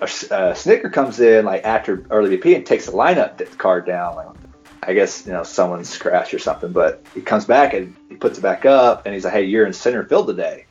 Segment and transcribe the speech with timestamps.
[0.00, 4.16] a, Snitker comes in like after early BP and takes the lineup card down.
[4.16, 4.28] Like,
[4.82, 8.38] I guess you know someone's scratched or something, but he comes back and he puts
[8.38, 10.66] it back up and he's like, "Hey, you're in center field today."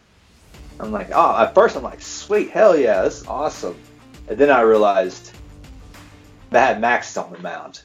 [0.80, 3.78] I'm like, "Oh!" At first, I'm like, "Sweet, hell yeah, this is awesome,"
[4.28, 5.32] and then I realized
[6.52, 7.82] that had Max on the mound.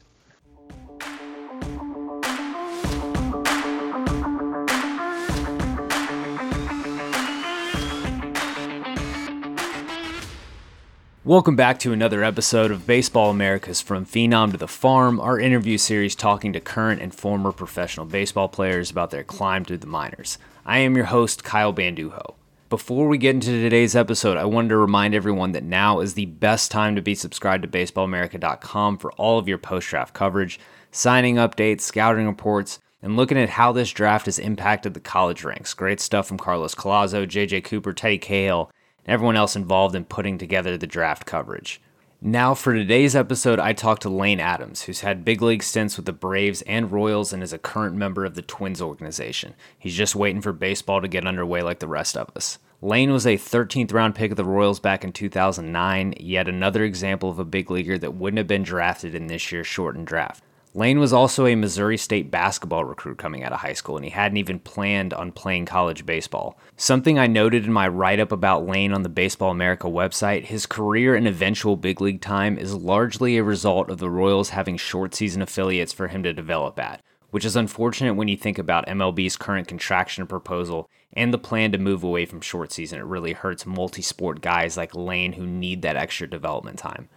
[11.23, 15.77] Welcome back to another episode of Baseball Americas From Phenom to the Farm, our interview
[15.77, 20.39] series talking to current and former professional baseball players about their climb through the minors.
[20.65, 22.33] I am your host, Kyle Banduho.
[22.69, 26.25] Before we get into today's episode, I wanted to remind everyone that now is the
[26.25, 31.35] best time to be subscribed to BaseballAmerica.com for all of your post draft coverage, signing
[31.35, 35.75] updates, scouting reports, and looking at how this draft has impacted the college ranks.
[35.75, 38.71] Great stuff from Carlos Collazo, JJ Cooper, Teddy Cahill
[39.05, 41.81] and everyone else involved in putting together the draft coverage.
[42.23, 46.05] Now, for today's episode, I talked to Lane Adams, who's had big league stints with
[46.05, 49.55] the Braves and Royals and is a current member of the Twins organization.
[49.79, 52.59] He's just waiting for baseball to get underway like the rest of us.
[52.79, 57.31] Lane was a 13th round pick of the Royals back in 2009, yet another example
[57.31, 60.43] of a big leaguer that wouldn't have been drafted in this year's shortened draft.
[60.73, 64.11] Lane was also a Missouri State basketball recruit coming out of high school, and he
[64.11, 66.57] hadn't even planned on playing college baseball.
[66.77, 70.65] Something I noted in my write up about Lane on the Baseball America website his
[70.65, 75.13] career and eventual big league time is largely a result of the Royals having short
[75.13, 79.35] season affiliates for him to develop at, which is unfortunate when you think about MLB's
[79.35, 82.97] current contraction proposal and the plan to move away from short season.
[82.97, 87.09] It really hurts multi sport guys like Lane who need that extra development time.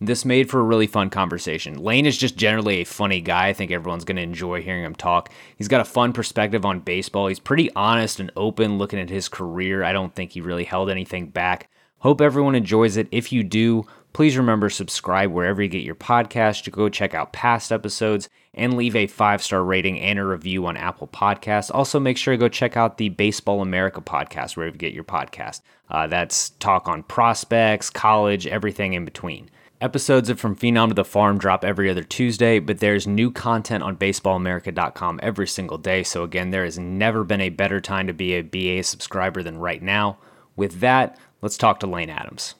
[0.00, 1.78] This made for a really fun conversation.
[1.78, 3.48] Lane is just generally a funny guy.
[3.48, 5.30] I think everyone's going to enjoy hearing him talk.
[5.56, 7.28] He's got a fun perspective on baseball.
[7.28, 9.84] He's pretty honest and open looking at his career.
[9.84, 11.70] I don't think he really held anything back.
[11.98, 13.06] Hope everyone enjoys it.
[13.12, 17.32] If you do, please remember subscribe wherever you get your podcast to go check out
[17.32, 21.70] past episodes and leave a five star rating and a review on Apple Podcasts.
[21.72, 25.04] Also, make sure to go check out the Baseball America podcast wherever you get your
[25.04, 25.60] podcast.
[25.88, 29.48] Uh, that's talk on prospects, college, everything in between.
[29.82, 33.82] Episodes of From Phenom to the Farm drop every other Tuesday, but there's new content
[33.82, 36.04] on baseballamerica.com every single day.
[36.04, 39.58] So, again, there has never been a better time to be a BA subscriber than
[39.58, 40.18] right now.
[40.54, 42.54] With that, let's talk to Lane Adams.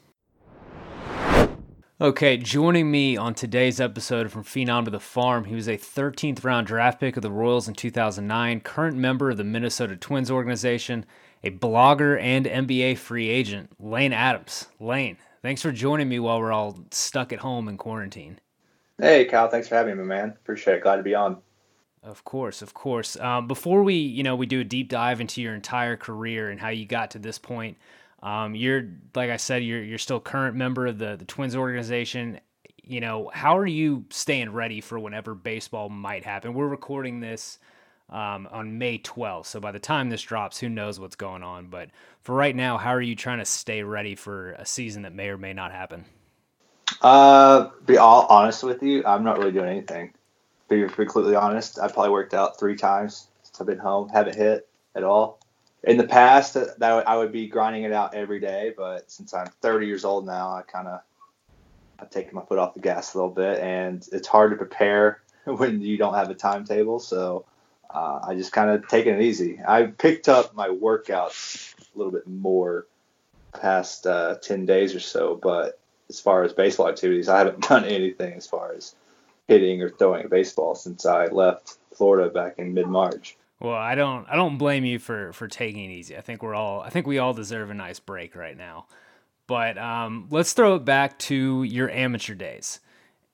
[2.01, 6.43] Okay, joining me on today's episode From Phenom to the Farm, he was a 13th
[6.43, 11.05] round draft pick of the Royals in 2009, current member of the Minnesota Twins organization,
[11.41, 14.67] a blogger and NBA free agent, Lane Adams.
[14.81, 18.39] Lane, Thanks for joining me while we're all stuck at home in quarantine.
[18.97, 19.49] Hey, Kyle.
[19.49, 20.29] Thanks for having me, man.
[20.29, 20.83] Appreciate it.
[20.83, 21.37] Glad to be on.
[22.01, 23.19] Of course, of course.
[23.19, 26.61] Um, before we, you know, we do a deep dive into your entire career and
[26.61, 27.77] how you got to this point,
[28.21, 32.39] um, you're like I said, you're you're still current member of the the Twins organization.
[32.81, 36.53] You know, how are you staying ready for whenever baseball might happen?
[36.53, 37.59] We're recording this
[38.13, 39.47] um, on May 12th.
[39.47, 41.65] So by the time this drops, who knows what's going on.
[41.67, 41.89] But
[42.21, 45.29] for right now, how are you trying to stay ready for a season that may
[45.29, 46.05] or may not happen?
[47.01, 50.13] Uh, be all honest with you, I'm not really doing anything.
[50.69, 54.09] Be completely honest, I've probably worked out three times since I've been home.
[54.09, 55.39] Haven't hit at all.
[55.83, 59.47] In the past, that I would be grinding it out every day, but since I'm
[59.61, 61.01] 30 years old now, I kind of
[61.99, 65.21] I've taken my foot off the gas a little bit, and it's hard to prepare
[65.45, 66.99] when you don't have a timetable.
[66.99, 67.45] So
[67.93, 69.59] uh, I just kind of taken it easy.
[69.65, 72.87] I picked up my workouts a little bit more
[73.53, 77.85] past uh, 10 days or so, but as far as baseball activities, I haven't done
[77.85, 78.95] anything as far as
[79.47, 83.37] hitting or throwing a baseball since I left Florida back in mid March.
[83.59, 86.17] Well, I don't I don't blame you for for taking it easy.
[86.17, 88.87] I think we're all I think we all deserve a nice break right now.
[89.47, 92.79] But um, let's throw it back to your amateur days.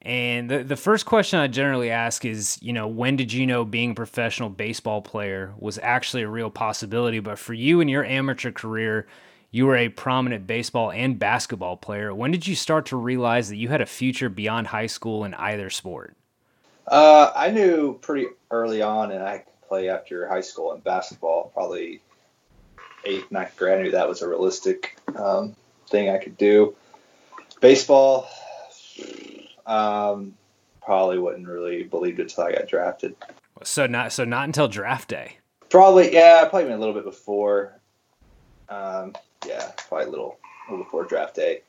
[0.02, 3.66] And the, the first question I generally ask is, you know, when did you know
[3.66, 7.20] being a professional baseball player was actually a real possibility?
[7.20, 9.08] But for you in your amateur career,
[9.52, 12.14] you were a prominent baseball and basketball player.
[12.14, 15.34] When did you start to realize that you had a future beyond high school in
[15.34, 16.16] either sport?
[16.88, 21.52] Uh, I knew pretty early on, and I could play after high school in basketball,
[21.54, 22.02] probably
[23.06, 23.80] eighth, ninth grade.
[23.80, 25.56] I knew that was a realistic um,
[25.90, 26.75] thing I could do.
[27.60, 28.28] Baseball,
[29.65, 30.33] um,
[30.81, 33.15] probably wouldn't really believed it until I got drafted.
[33.63, 35.38] So not so not until draft day.
[35.69, 37.79] Probably yeah, probably a little bit before.
[38.69, 39.15] Um,
[39.45, 41.61] yeah, probably a little, a little before draft day.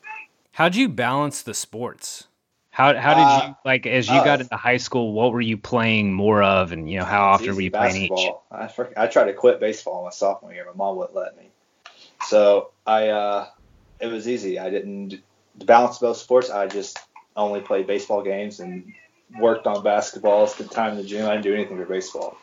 [0.53, 2.27] How'd you balance the sports?
[2.71, 5.13] How how did uh, you like as you uh, got into high school?
[5.13, 8.45] What were you playing more of, and you know how often were you basketball.
[8.51, 8.97] playing each?
[8.97, 10.65] I I tried to quit baseball my sophomore year.
[10.67, 11.51] My mom wouldn't let me,
[12.27, 13.49] so I uh,
[14.01, 14.59] it was easy.
[14.59, 15.21] I didn't
[15.65, 16.99] balance both sports, I just
[17.41, 18.93] only played baseball games and
[19.39, 21.27] worked on basketball, spent time in the gym.
[21.27, 22.37] I didn't do anything for baseball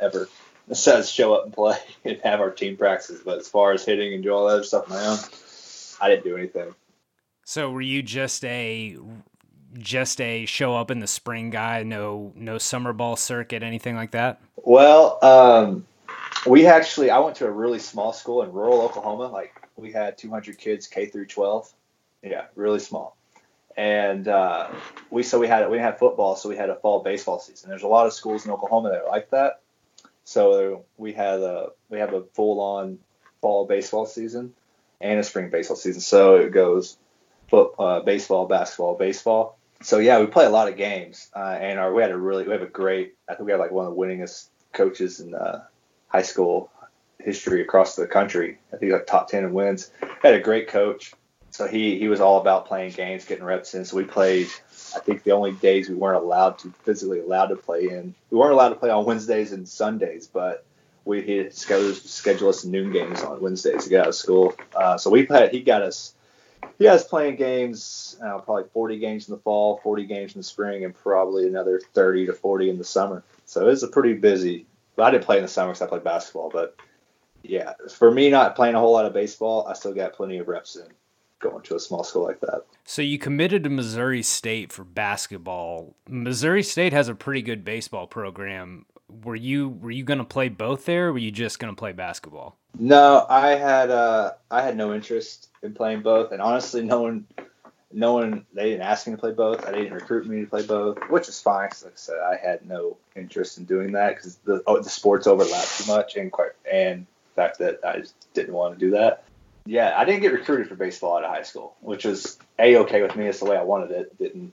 [0.00, 0.28] ever.
[0.68, 3.22] Besides show up and play and have our team practices.
[3.24, 5.18] But as far as hitting and do all that other stuff on my own,
[6.00, 6.74] I didn't do anything.
[7.44, 8.96] So were you just a
[9.78, 14.12] just a show up in the spring guy, no no summer ball circuit, anything like
[14.12, 14.40] that?
[14.56, 15.86] Well, um,
[16.46, 19.28] we actually I went to a really small school in rural Oklahoma.
[19.28, 21.72] Like we had 200 kids K through 12.
[22.22, 23.16] Yeah, really small.
[23.76, 24.68] And uh,
[25.10, 27.70] we so we had we had football, so we had a fall baseball season.
[27.70, 29.60] There's a lot of schools in Oklahoma that are like that.
[30.24, 32.98] So we had a we have a full on
[33.40, 34.54] fall baseball season
[35.00, 36.00] and a spring baseball season.
[36.00, 36.96] So it goes
[37.48, 39.58] foot, uh, baseball, basketball, baseball.
[39.82, 42.44] So yeah, we play a lot of games, uh, and our we had a really
[42.44, 43.14] we have a great.
[43.28, 45.64] I think we have like one of the winningest coaches in uh,
[46.08, 46.70] high school
[47.18, 48.58] history across the country.
[48.72, 49.90] I think like top ten in wins.
[50.22, 51.14] Had a great coach,
[51.52, 53.84] so he he was all about playing games, getting reps in.
[53.84, 54.48] So we played.
[54.96, 58.14] I think the only days we weren't allowed to physically allowed to play in.
[58.30, 60.64] We weren't allowed to play on Wednesdays and Sundays, but
[61.04, 64.54] we he scheduled schedule us noon games on Wednesdays to get out of school.
[64.74, 65.52] Uh, so we played.
[65.52, 66.14] he got us
[66.78, 70.44] he has playing games, uh, probably 40 games in the fall, 40 games in the
[70.44, 73.22] spring, and probably another 30 to 40 in the summer.
[73.44, 74.64] So it's a pretty busy.
[74.96, 76.50] But I didn't play in the summer because I played basketball.
[76.50, 76.76] But
[77.42, 80.48] yeah, for me not playing a whole lot of baseball, I still got plenty of
[80.48, 80.86] reps in
[81.42, 82.62] going to a small school like that.
[82.84, 85.94] So you committed to Missouri State for basketball.
[86.08, 88.86] Missouri State has a pretty good baseball program.
[89.24, 91.08] Were you were you going to play both there?
[91.08, 92.56] or Were you just going to play basketball?
[92.78, 97.26] No, I had uh, I had no interest in playing both, and honestly, no one,
[97.92, 99.66] no one they didn't ask me to play both.
[99.66, 101.68] I didn't recruit me to play both, which is fine.
[101.68, 104.88] Cause like I said, I had no interest in doing that because the oh, the
[104.88, 108.80] sports overlap too much, and quite and the fact that I just didn't want to
[108.80, 109.24] do that.
[109.64, 113.02] Yeah, I didn't get recruited for baseball out of high school, which was a okay
[113.02, 113.26] with me.
[113.26, 114.18] It's the way I wanted it.
[114.18, 114.52] Didn't.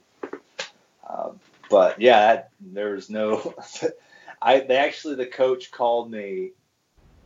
[1.08, 3.54] Um, but yeah, that, there was no.
[4.42, 6.50] I they actually the coach called me.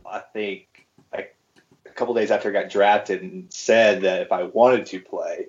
[0.05, 0.67] I think
[1.13, 1.25] a
[1.93, 5.47] couple days after I got drafted and said that if I wanted to play,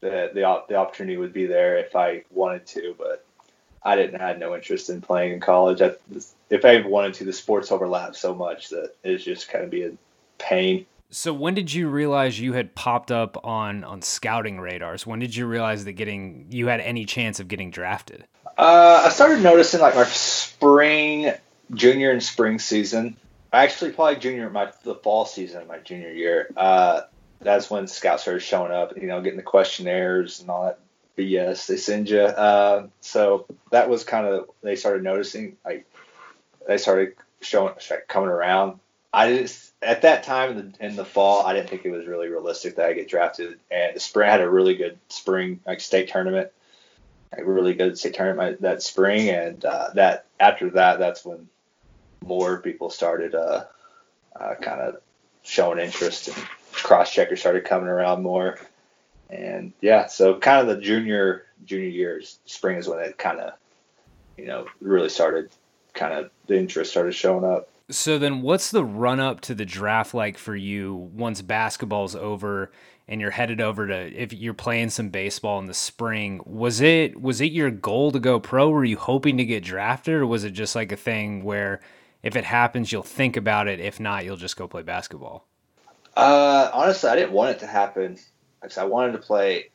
[0.00, 3.24] that the the opportunity would be there if I wanted to, but
[3.82, 5.82] I didn't had no interest in playing in college.
[5.82, 5.92] I,
[6.50, 9.84] if I wanted to, the sports overlap so much that it's just kind of be
[9.84, 9.92] a
[10.38, 10.86] pain.
[11.10, 15.06] So when did you realize you had popped up on on scouting radars?
[15.06, 18.24] When did you realize that getting you had any chance of getting drafted?
[18.56, 21.32] Uh, I started noticing like my spring,
[21.74, 23.16] junior and spring season
[23.52, 26.50] actually probably junior my the fall season of my junior year.
[26.56, 27.02] Uh,
[27.40, 28.96] that's when scouts started showing up.
[28.96, 30.80] You know, getting the questionnaires and all that
[31.16, 32.20] BS they send you.
[32.20, 35.56] Uh, so that was kind of they started noticing.
[35.64, 35.86] Like
[36.66, 37.74] they started showing
[38.08, 38.80] coming around.
[39.12, 42.06] I just at that time in the in the fall, I didn't think it was
[42.06, 43.58] really realistic that I get drafted.
[43.70, 46.50] And the spring I had a really good spring like state tournament,
[47.36, 51.48] a really good state tournament that spring, and uh, that after that, that's when
[52.24, 53.64] more people started uh,
[54.34, 54.96] uh, kind of
[55.42, 56.36] showing interest and
[56.72, 58.58] cross checkers started coming around more.
[59.30, 63.52] And yeah, so kind of the junior junior years, spring is when it kind of,
[64.36, 65.50] you know, really started
[65.94, 67.68] kind of the interest started showing up.
[67.90, 72.70] So then what's the run up to the draft like for you once basketball's over
[73.06, 77.18] and you're headed over to if you're playing some baseball in the spring was it
[77.18, 80.44] was it your goal to go pro were you hoping to get drafted or was
[80.44, 81.80] it just like a thing where
[82.22, 83.80] if it happens, you'll think about it.
[83.80, 85.46] If not, you'll just go play basketball.
[86.16, 88.18] Uh, honestly, I didn't want it to happen.
[88.76, 89.70] I wanted to play.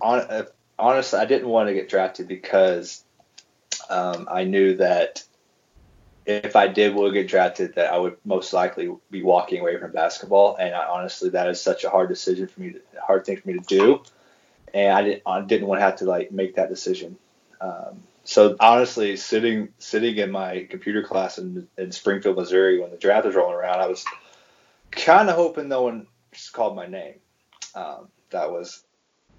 [0.00, 0.44] On, uh,
[0.78, 3.04] honestly, I didn't want to get drafted because
[3.90, 5.24] um, I knew that
[6.26, 9.92] if I did will get drafted, that I would most likely be walking away from
[9.92, 10.56] basketball.
[10.56, 13.48] And I, honestly, that is such a hard decision for me, to, hard thing for
[13.48, 14.02] me to do.
[14.74, 17.16] And I didn't, I didn't want to have to like make that decision.
[17.60, 22.96] Um, so honestly, sitting sitting in my computer class in, in Springfield, Missouri, when the
[22.96, 24.04] draft was rolling around, I was
[24.90, 27.14] kind of hoping no one just called my name.
[27.76, 28.82] Um, that was,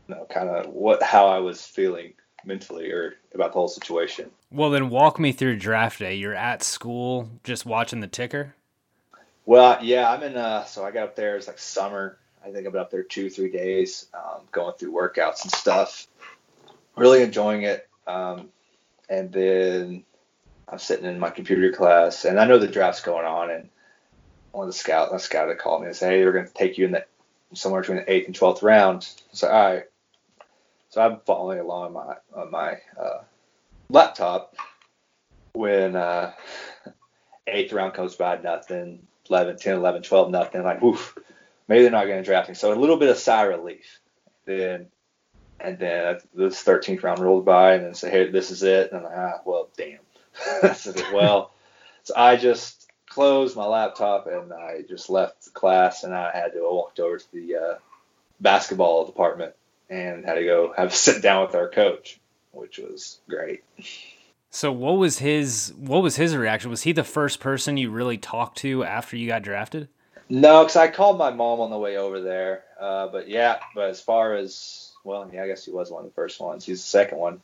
[0.07, 2.13] you know, kind of what how I was feeling
[2.45, 4.31] mentally or about the whole situation.
[4.49, 6.15] Well, then walk me through draft day.
[6.15, 8.55] You're at school, just watching the ticker.
[9.45, 10.37] Well, yeah, I'm in.
[10.37, 11.35] Uh, so I got up there.
[11.35, 12.17] It's like summer.
[12.43, 16.07] I think I've been up there two, three days, um, going through workouts and stuff.
[16.95, 17.87] Really enjoying it.
[18.05, 18.49] Um,
[19.09, 20.03] and then
[20.67, 23.69] I'm sitting in my computer class, and I know the draft's going on, and
[24.51, 26.53] one of the scout, a scout that called me and said, "Hey, we're going to
[26.53, 27.05] take you in the
[27.53, 29.83] somewhere between the eighth and twelfth round." So all right,
[30.89, 33.19] so I'm following along my on my uh,
[33.89, 34.55] laptop
[35.53, 36.33] when uh,
[37.47, 40.63] eighth round comes by, nothing, 11, 10, 11, 12, nothing.
[40.63, 41.17] Like, woof,
[41.67, 42.55] maybe they're not going to draft me.
[42.55, 43.99] So a little bit of sigh relief.
[44.45, 44.87] then
[45.59, 48.91] and then this 13th round rolled by, and then say, hey, this is it.
[48.91, 49.99] And I'm like, ah, well, damn.
[50.63, 51.51] I said, well,
[52.03, 56.59] so I just closed my laptop and I just left class, and I had to
[56.59, 57.73] I walked over to the uh,
[58.39, 59.55] basketball department
[59.89, 62.19] and had to go have a sit down with our coach,
[62.57, 63.63] which was great.
[64.49, 66.69] So what was his what was his reaction?
[66.71, 69.87] Was he the first person you really talked to after you got drafted?
[70.29, 72.63] No, because I called my mom on the way over there.
[72.79, 76.09] Uh, but yeah, but as far as well, yeah, I guess he was one of
[76.09, 76.65] the first ones.
[76.65, 77.41] He's the second one.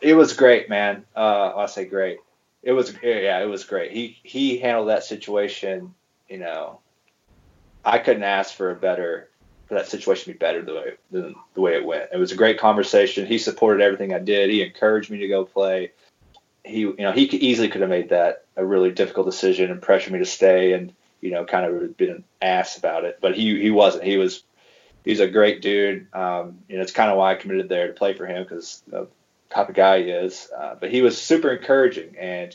[0.00, 1.04] It was great, man.
[1.14, 2.18] Uh, I say great.
[2.62, 3.92] It was yeah, it was great.
[3.92, 5.94] He he handled that situation.
[6.28, 6.80] You know,
[7.84, 9.30] I couldn't ask for a better
[9.66, 12.10] for that situation to be better the way the way it went.
[12.12, 13.26] It was a great conversation.
[13.26, 14.50] He supported everything I did.
[14.50, 15.92] He encouraged me to go play.
[16.64, 20.12] He you know he easily could have made that a really difficult decision and pressured
[20.12, 23.18] me to stay and you know kind of been an ass about it.
[23.20, 24.04] But he he wasn't.
[24.04, 24.42] He was
[25.04, 26.06] he's a great dude.
[26.12, 28.82] Um, you know, it's kind of why I committed there to play for him because
[28.86, 29.08] the
[29.50, 30.50] type of guy he is.
[30.56, 32.54] Uh, but he was super encouraging, and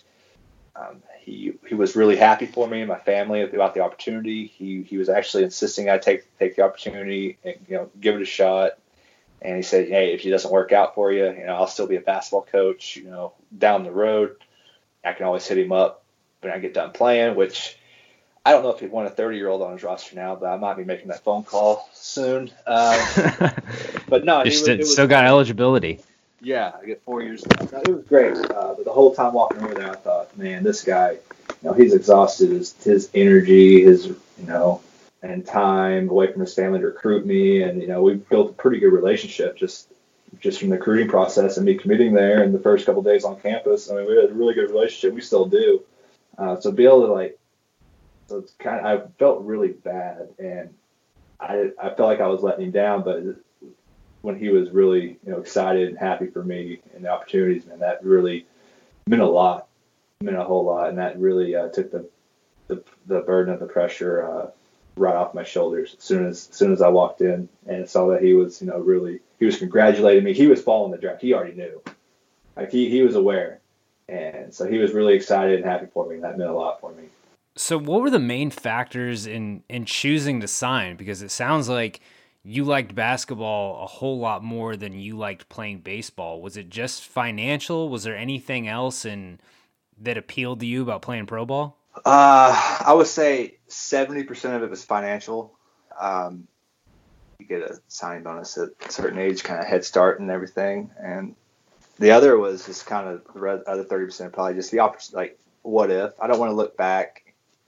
[0.76, 4.48] um, he he was really happy for me and my family about the opportunity.
[4.48, 8.22] He he was actually insisting I take take the opportunity and you know give it
[8.22, 8.72] a shot.
[9.42, 11.88] And he said, "Hey, if it doesn't work out for you, you know, I'll still
[11.88, 12.96] be a basketball coach.
[12.96, 14.36] You know, down the road,
[15.04, 16.04] I can always hit him up
[16.42, 17.78] when I get done playing." Which
[18.46, 20.48] I don't know if he'd want a 30 year old on his roster now, but
[20.48, 22.52] I might be making that phone call soon.
[22.66, 23.52] Uh,
[24.10, 26.00] but no, he was, still, was, still got eligibility.
[26.42, 27.46] Yeah, I get four years.
[27.46, 27.82] Now.
[27.82, 30.84] It was great, uh, but the whole time walking over there, I thought, man, this
[30.84, 31.20] guy, you
[31.62, 32.50] know, he's exhausted.
[32.50, 34.82] His his energy, his you know,
[35.22, 38.54] and time away from his family to recruit me, and you know, we built a
[38.54, 39.88] pretty good relationship just
[40.40, 43.40] just from the recruiting process and me committing there and the first couple days on
[43.40, 43.92] campus.
[43.92, 45.14] I mean, we had a really good relationship.
[45.14, 45.84] We still do.
[46.38, 47.38] Uh, so be able to like
[48.28, 50.74] so it's kind of, I felt really bad and
[51.38, 53.24] I, I felt like I was letting him down, but
[54.22, 57.80] when he was really, you know, excited and happy for me and the opportunities, man,
[57.80, 58.46] that really
[59.08, 59.68] meant a lot,
[60.22, 60.90] meant a whole lot.
[60.90, 62.08] And that really uh, took the,
[62.68, 64.52] the, the burden of the pressure uh,
[64.96, 68.08] right off my shoulders as soon as, as soon as I walked in and saw
[68.10, 70.34] that he was, you know, really, he was congratulating me.
[70.34, 71.22] He was following the draft.
[71.22, 71.82] He already knew.
[72.56, 73.60] Like he, he was aware.
[74.08, 76.16] And so he was really excited and happy for me.
[76.16, 77.06] And that meant a lot for me.
[77.56, 80.96] So, what were the main factors in in choosing to sign?
[80.96, 82.00] Because it sounds like
[82.44, 86.42] you liked basketball a whole lot more than you liked playing baseball.
[86.42, 87.90] Was it just financial?
[87.90, 89.40] Was there anything else in
[90.00, 91.78] that appealed to you about playing pro ball?
[91.98, 95.54] Uh, I would say seventy percent of it was financial.
[96.00, 96.48] Um,
[97.38, 100.90] you get a signing bonus at a certain age, kind of head start and everything,
[101.00, 101.36] and
[102.00, 105.14] the other was just kind of the other thirty percent probably just the opposite.
[105.14, 107.21] Like, what if I don't want to look back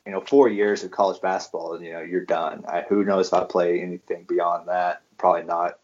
[0.05, 2.65] you know, four years of college basketball, and you know, you're done.
[2.67, 5.01] I, who knows if I play anything beyond that?
[5.17, 5.79] Probably not.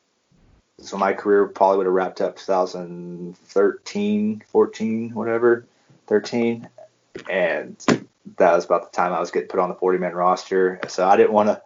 [0.79, 5.65] So my career probably would have wrapped up 2013, 14, whatever,
[6.07, 6.67] 13,
[7.29, 7.77] and
[8.37, 10.79] that was about the time I was getting put on the 40 man roster.
[10.87, 11.61] So I didn't want to.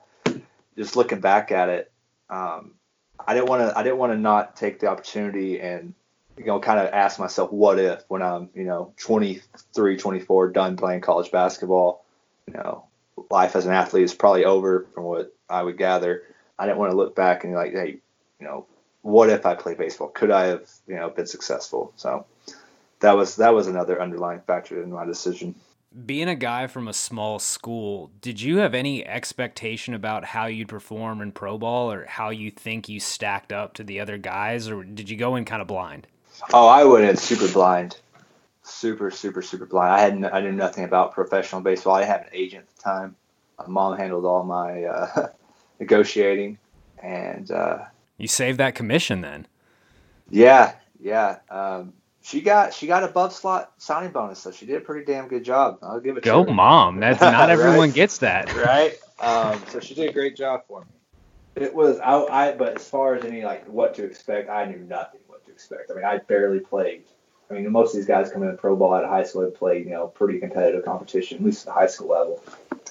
[0.76, 1.92] Just looking back at it,
[2.32, 2.72] um,
[3.20, 3.78] I didn't want to.
[3.78, 5.94] I didn't want to not take the opportunity and
[6.38, 10.78] you know, kind of ask myself, what if when I'm, you know, 23, 24, done
[10.78, 12.03] playing college basketball,
[12.48, 12.86] you know,
[13.30, 16.24] life as an athlete is probably over from what I would gather.
[16.58, 17.98] I didn't want to look back and be like, hey,
[18.40, 18.66] you know,
[19.02, 20.10] what if I played baseball?
[20.10, 21.94] Could I have, you know, been successful?
[21.96, 22.26] So
[23.00, 25.56] that was that was another underlying factor in my decision.
[26.06, 30.70] Being a guy from a small school, did you have any expectation about how you'd
[30.70, 34.70] perform in pro ball or how you think you stacked up to the other guys,
[34.70, 36.08] or did you go in kind of blind?
[36.52, 37.98] Oh, I went in super blind
[38.74, 39.94] super, super, super blind.
[39.94, 41.96] I had I knew nothing about professional baseball.
[41.96, 43.16] I didn't have an agent at the time.
[43.60, 45.28] My mom handled all my uh,
[45.80, 46.58] negotiating,
[47.02, 47.80] and uh,
[48.18, 49.48] you saved that commission then.
[50.30, 51.38] Yeah, yeah.
[51.50, 55.28] Um, she got she got above slot signing bonus, so she did a pretty damn
[55.28, 55.80] good job.
[55.84, 56.24] I'll give it.
[56.24, 57.00] Go, mom!
[57.00, 57.94] That's not everyone right?
[57.94, 58.54] gets that.
[58.56, 58.98] Right.
[59.20, 60.88] Um, so she did a great job for me.
[61.56, 64.80] It was I, I, but as far as any like what to expect, I knew
[64.80, 65.92] nothing what to expect.
[65.92, 67.04] I mean, I barely played
[67.54, 69.54] I mean, most of these guys come in pro ball out of high school and
[69.54, 72.44] play, you know, pretty competitive competition, at least at the high school level.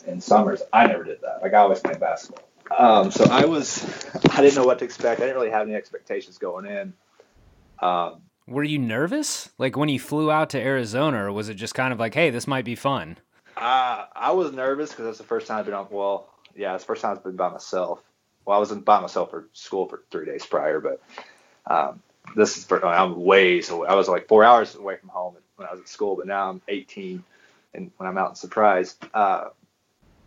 [0.06, 1.40] In summers, I never did that.
[1.42, 2.44] Like I always played basketball.
[2.76, 3.84] Um, so I was,
[4.30, 5.20] I didn't know what to expect.
[5.20, 6.92] I didn't really have any expectations going in.
[7.80, 11.74] Um, Were you nervous, like when you flew out to Arizona, or was it just
[11.74, 13.18] kind of like, hey, this might be fun?
[13.56, 15.88] Uh, I was nervous because that's the first time I've been on.
[15.90, 18.00] Well, yeah, it's the first time I've been by myself.
[18.44, 21.02] Well, I wasn't by myself for school for three days prior, but
[21.66, 22.02] um,
[22.36, 23.88] this is for, I'm ways away.
[23.88, 26.50] I was like four hours away from home when I was at school, but now
[26.50, 27.22] I'm 18,
[27.74, 29.48] and when I'm out in Surprise, uh,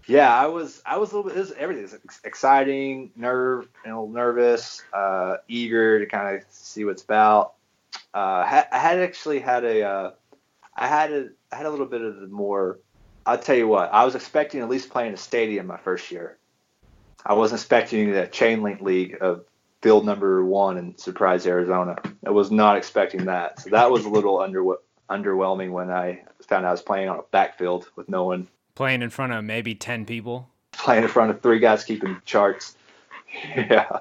[0.08, 1.38] Yeah, I was I was a little bit.
[1.38, 1.84] It was everything.
[1.84, 7.54] It was exciting, nerve, you know, nervous, uh, eager to kind of see what's about.
[8.14, 10.12] Uh, I had actually had a uh,
[10.76, 12.80] I had a I had a little bit of the more.
[13.26, 13.92] I'll tell you what.
[13.92, 16.38] I was expecting at least playing a stadium my first year.
[17.26, 19.46] I wasn't expecting the chain link league of
[19.86, 21.96] field number one in Surprise, Arizona.
[22.26, 23.60] I was not expecting that.
[23.60, 24.64] So that was a little under
[25.12, 28.48] underwhelming when I found out I was playing on a backfield with no one.
[28.74, 30.50] Playing in front of maybe ten people.
[30.72, 32.76] Playing in front of three guys keeping charts.
[33.56, 34.00] yeah.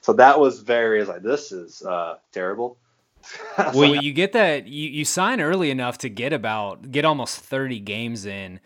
[0.00, 2.78] So that was very like this is uh, terrible.
[3.74, 7.78] well, you get that you, you sign early enough to get about get almost 30
[7.80, 8.58] games in.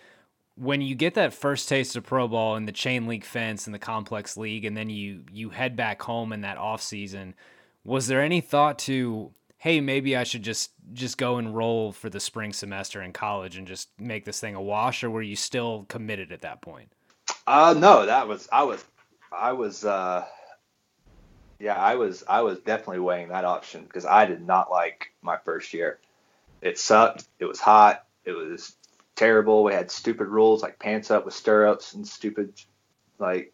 [0.56, 3.74] When you get that first taste of pro ball in the chain link fence and
[3.74, 7.34] the complex league, and then you you head back home in that off season,
[7.84, 12.10] was there any thought to hey maybe I should just just go and roll for
[12.10, 15.36] the spring semester in college and just make this thing a wash, or were you
[15.36, 16.92] still committed at that point?
[17.46, 18.84] Uh no, that was I was
[19.32, 20.24] I was uh
[21.60, 25.36] yeah, I was I was definitely weighing that option because I did not like my
[25.44, 25.98] first year.
[26.62, 27.28] It sucked.
[27.38, 28.06] It was hot.
[28.24, 28.76] It was
[29.20, 29.62] terrible.
[29.62, 32.54] We had stupid rules like pants up with stirrups and stupid
[33.18, 33.52] like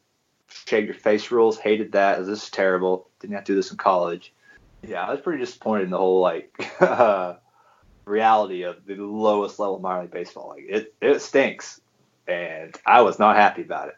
[0.49, 1.59] shave your face rules.
[1.59, 2.25] Hated that.
[2.25, 3.11] This is terrible.
[3.19, 4.33] Didn't have to do this in college.
[4.87, 6.57] Yeah, I was pretty disappointed in the whole like
[8.05, 10.51] reality of the lowest level minor league baseball.
[10.51, 11.81] Like it, it stinks,
[12.29, 13.97] and I was not happy about it.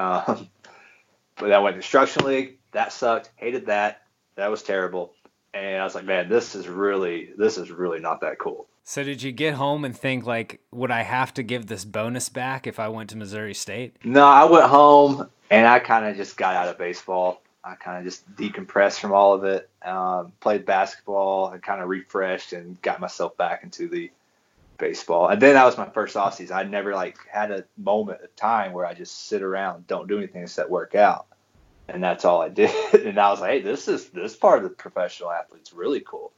[0.00, 0.48] Um,
[1.36, 3.30] but I went instruction league that sucked.
[3.36, 4.02] Hated that.
[4.36, 5.12] That was terrible.
[5.52, 8.66] And I was like, man, this is really, this is really not that cool.
[8.84, 12.28] So did you get home and think like, would I have to give this bonus
[12.28, 13.96] back if I went to Missouri State?
[14.04, 17.42] No, I went home and I kind of just got out of baseball.
[17.64, 19.70] I kind of just decompressed from all of it.
[19.84, 24.10] Um, played basketball and kind of refreshed and got myself back into the
[24.78, 25.28] baseball.
[25.28, 26.56] And then that was my first off season.
[26.56, 30.18] I never like had a moment of time where I just sit around, don't do
[30.18, 31.26] anything except work out
[31.88, 32.70] and that's all I did.
[32.94, 36.32] And I was like, hey, this is this part of the professional athlete's really cool.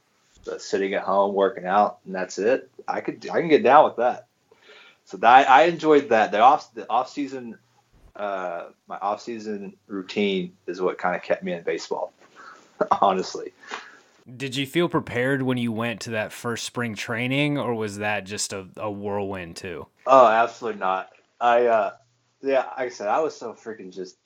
[0.45, 2.69] But sitting at home working out and that's it.
[2.87, 4.27] I could I can get down with that.
[5.05, 6.31] So that, I enjoyed that.
[6.31, 7.57] The off the off season,
[8.15, 12.13] uh, my off season routine is what kind of kept me in baseball.
[13.01, 13.53] honestly.
[14.37, 18.25] Did you feel prepared when you went to that first spring training, or was that
[18.25, 19.85] just a, a whirlwind too?
[20.07, 21.11] Oh, absolutely not.
[21.39, 21.93] I uh,
[22.41, 24.17] yeah, like I said, I was so freaking just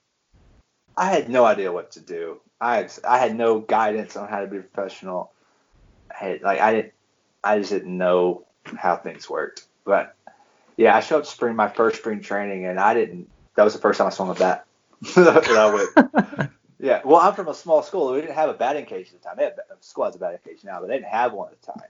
[0.96, 2.40] I had no idea what to do.
[2.62, 5.34] I had, I had no guidance on how to be professional.
[6.20, 6.94] I like I didn't
[7.44, 8.46] I just didn't know
[8.78, 9.66] how things worked.
[9.86, 10.16] But
[10.78, 13.80] yeah, I showed up spring my first spring training and I didn't that was the
[13.80, 14.66] first time I swung a bat.
[16.80, 18.14] Yeah, well, I'm from a small school.
[18.14, 19.36] We didn't have a batting cage at the time.
[19.38, 21.62] They have a school has a batting cage now, but they didn't have one at
[21.62, 21.90] the time.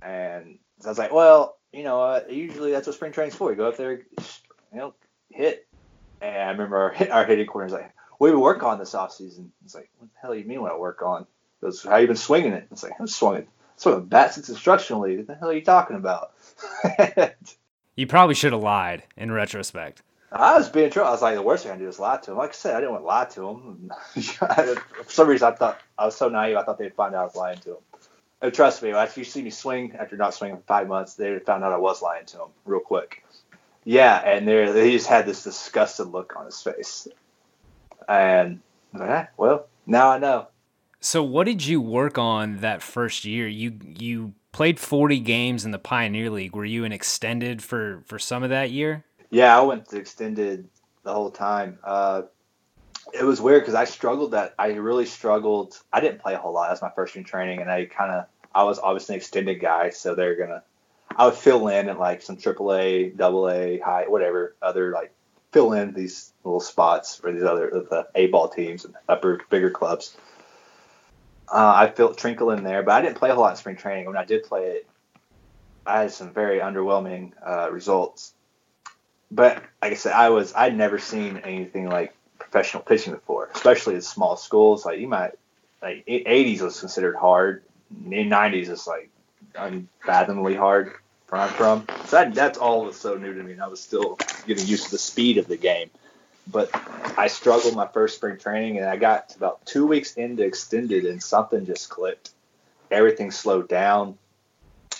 [0.00, 3.50] And so I was like, well, you know, uh, usually that's what spring training's for.
[3.50, 4.94] You go up there, you know,
[5.30, 5.66] hit.
[6.22, 8.94] And I remember our, our hitting corner was like, what do you work on this
[8.94, 9.52] off season?
[9.64, 11.26] It's like, what the hell do you mean what I work on?
[11.84, 12.68] How you been swinging it?
[12.70, 13.46] It's like, I'm swinging.
[13.76, 15.18] Swinging bat since instructional league.
[15.18, 16.32] What the hell are you talking about?
[17.96, 20.02] you probably should have lied in retrospect.
[20.32, 21.02] I was being true.
[21.02, 22.36] I was like, the worst thing I can do is lie to him.
[22.36, 23.90] Like I said, I didn't want to lie to him.
[25.04, 26.56] For some reason, I thought I was so naive.
[26.56, 27.76] I thought they'd find out I was lying to him.
[28.42, 31.38] And trust me, if you see me swing after not swinging for five months, they
[31.38, 33.24] found out I was lying to him real quick.
[33.84, 37.08] Yeah, and they just had this disgusted look on his face.
[38.08, 38.60] And
[38.92, 40.48] like, well, now I know.
[41.06, 43.46] So what did you work on that first year?
[43.46, 46.56] You you played 40 games in the Pioneer League.
[46.56, 49.04] Were you an extended for for some of that year?
[49.30, 50.68] Yeah, I went to extended
[51.04, 51.78] the whole time.
[51.84, 52.22] Uh,
[53.14, 55.78] it was weird because I struggled that I really struggled.
[55.92, 56.70] I didn't play a whole lot.
[56.70, 59.90] That's my first year training, and I kind of I was obviously an extended guy,
[59.90, 60.64] so they're gonna
[61.16, 65.14] I would fill in at like some AAA, AA, high, whatever other like
[65.52, 69.70] fill in these little spots for these other the A ball teams and upper bigger
[69.70, 70.16] clubs.
[71.48, 73.76] Uh, I felt Trinkle in there, but I didn't play a whole lot in spring
[73.76, 74.06] training.
[74.06, 74.88] When I did play it,
[75.86, 78.34] I had some very underwhelming uh, results.
[79.30, 83.94] But like I said, I was I'd never seen anything like professional pitching before, especially
[83.94, 84.84] in small schools.
[84.84, 85.32] Like you might
[85.82, 87.62] like 80s was considered hard,
[88.04, 89.10] in 90s is like
[89.54, 90.94] unfathomably hard
[91.28, 91.86] where I'm from.
[92.06, 94.86] So that, that's all was so new to me, and I was still getting used
[94.86, 95.90] to the speed of the game.
[96.46, 96.70] But
[97.18, 101.22] I struggled my first spring training, and I got about two weeks into extended, and
[101.22, 102.30] something just clicked.
[102.90, 104.16] Everything slowed down.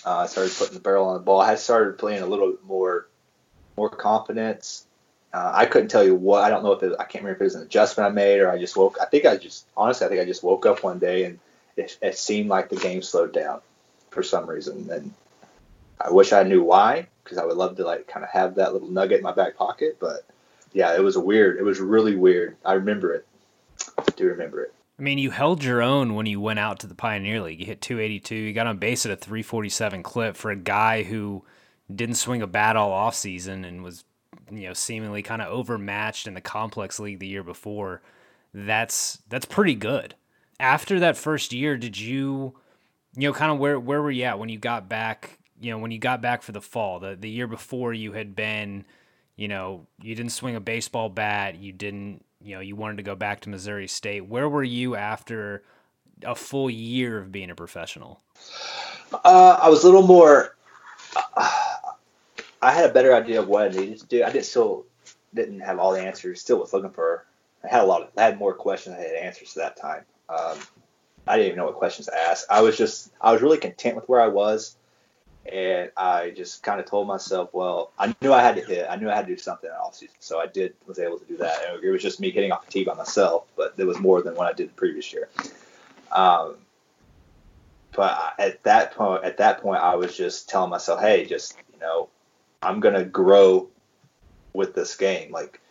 [0.05, 1.39] Uh, I started putting the barrel on the ball.
[1.39, 3.07] I started playing a little bit more,
[3.77, 4.85] more confidence.
[5.33, 6.43] Uh, I couldn't tell you what.
[6.43, 8.39] I don't know if it, I can't remember if it was an adjustment I made
[8.39, 8.97] or I just woke.
[9.01, 11.39] I think I just honestly, I think I just woke up one day and
[11.75, 13.61] it, it seemed like the game slowed down
[14.09, 15.13] for some reason, and
[15.99, 18.73] I wish I knew why because I would love to like kind of have that
[18.73, 20.25] little nugget in my back pocket, but
[20.77, 21.57] yeah, it was a weird.
[21.57, 22.55] It was really weird.
[22.63, 23.25] I remember it.
[23.97, 24.75] I do remember it.
[24.99, 27.59] I mean, you held your own when you went out to the Pioneer League.
[27.59, 28.35] You hit 282.
[28.35, 31.43] You got on base at a 347 clip for a guy who
[31.93, 34.03] didn't swing a bat all off season and was,
[34.51, 38.03] you know, seemingly kind of overmatched in the complex league the year before.
[38.53, 40.13] That's that's pretty good.
[40.59, 42.53] After that first year, did you,
[43.15, 45.39] you know, kind of where where were you at when you got back?
[45.59, 48.35] You know, when you got back for the fall, the the year before you had
[48.35, 48.85] been,
[49.37, 53.03] you know, you didn't swing a baseball bat, you didn't you know you wanted to
[53.03, 54.25] go back to Missouri State.
[54.25, 55.63] Where were you after
[56.23, 58.21] a full year of being a professional?
[59.13, 60.55] Uh, I was a little more.
[61.35, 61.49] Uh,
[62.61, 64.23] I had a better idea of what I needed to do.
[64.23, 64.85] I didn't still
[65.33, 66.41] didn't have all the answers.
[66.41, 67.25] Still was looking for.
[67.63, 68.09] I had a lot of.
[68.17, 68.95] I had more questions.
[68.97, 70.03] I had answers to that time.
[70.29, 70.57] Um,
[71.27, 72.45] I didn't even know what questions to ask.
[72.49, 73.11] I was just.
[73.21, 74.75] I was really content with where I was
[75.51, 78.87] and I just kind of told myself, well, I knew I had to hit.
[78.89, 81.19] I knew I had to do something in off season, so I did was able
[81.19, 81.59] to do that.
[81.67, 84.21] And it was just me hitting off the tee by myself, but it was more
[84.21, 85.29] than what I did the previous year.
[86.11, 86.55] Um,
[87.95, 91.79] but at that point, at that point, I was just telling myself, hey, just you
[91.79, 92.09] know,
[92.61, 93.69] I'm gonna grow
[94.53, 95.31] with this game.
[95.31, 95.61] Like,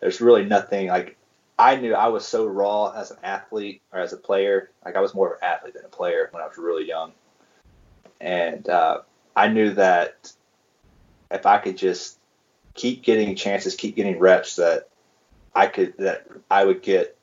[0.00, 1.16] there's really nothing like.
[1.56, 4.70] I knew I was so raw as an athlete or as a player.
[4.84, 7.12] Like I was more of an athlete than a player when I was really young
[8.24, 9.02] and uh,
[9.36, 10.32] I knew that
[11.30, 12.18] if I could just
[12.72, 14.88] keep getting chances, keep getting reps, that
[15.54, 17.16] I could that I would get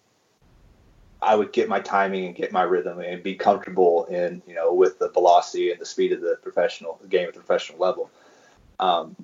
[1.22, 4.74] I would get my timing and get my rhythm and be comfortable in you know
[4.74, 8.12] with the velocity and the speed of the professional the game at the professional level.
[8.80, 9.16] Um,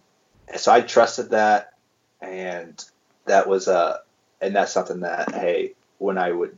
[0.56, 1.74] so I trusted that,
[2.22, 2.84] and
[3.26, 3.98] that was a uh,
[4.42, 6.58] and that's something that hey when I would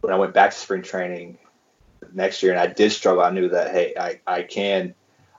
[0.00, 1.38] when I went back to spring training
[2.12, 4.94] next year and I did struggle, I knew that hey, I, I can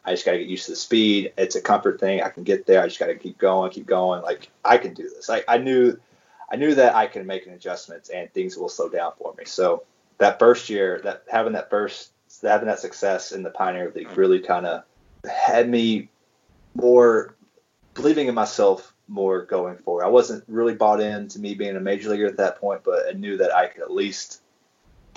[0.06, 1.34] I just gotta get used to the speed.
[1.38, 2.21] It's a comfort thing.
[2.21, 2.82] I can get there.
[2.82, 4.21] I just gotta keep going, keep going.
[4.21, 5.30] Like I can do this.
[5.30, 5.97] I, I knew
[6.52, 9.45] I knew that I can make an adjustment and things will slow down for me.
[9.45, 9.84] So
[10.17, 14.19] that first year, that having that first having that success in the Pioneer League mm-hmm.
[14.19, 14.84] really kind of
[15.30, 16.10] had me
[16.76, 17.36] more
[17.93, 20.04] believing in myself more going forward.
[20.04, 23.12] I wasn't really bought into me being a major leaguer at that point, but I
[23.13, 24.41] knew that I could at least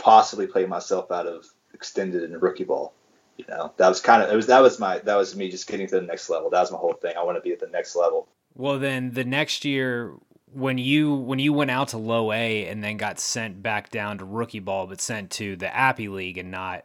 [0.07, 2.95] possibly play myself out of extended and rookie ball.
[3.37, 5.67] You know, that was kind of it was that was my that was me just
[5.67, 6.49] getting to the next level.
[6.49, 7.17] That was my whole thing.
[7.19, 8.29] I want to be at the next level.
[8.55, 10.15] Well, then the next year
[10.53, 14.19] when you when you went out to low A and then got sent back down
[14.19, 16.85] to rookie ball, but sent to the Appy League and not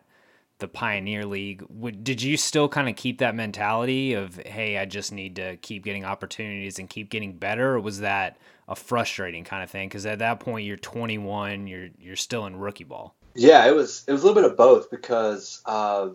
[0.57, 4.85] the Pioneer League, would, did you still kind of keep that mentality of hey, I
[4.85, 8.37] just need to keep getting opportunities and keep getting better, or was that
[8.71, 12.55] a frustrating kind of thing because at that point you're 21, you're you're still in
[12.55, 13.13] rookie ball.
[13.35, 16.09] Yeah, it was it was a little bit of both because uh,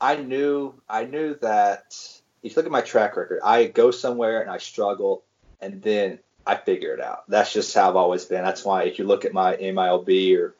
[0.00, 1.94] I knew I knew that
[2.42, 5.22] if you look at my track record, I go somewhere and I struggle,
[5.60, 7.22] and then I figure it out.
[7.28, 8.42] That's just how I've always been.
[8.42, 10.54] That's why if you look at my MILB or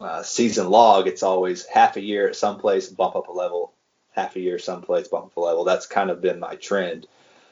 [0.00, 3.72] uh, season log, it's always half a year at some place, bump up a level,
[4.12, 5.64] half a year someplace, bump up a level.
[5.64, 7.08] That's kind of been my trend.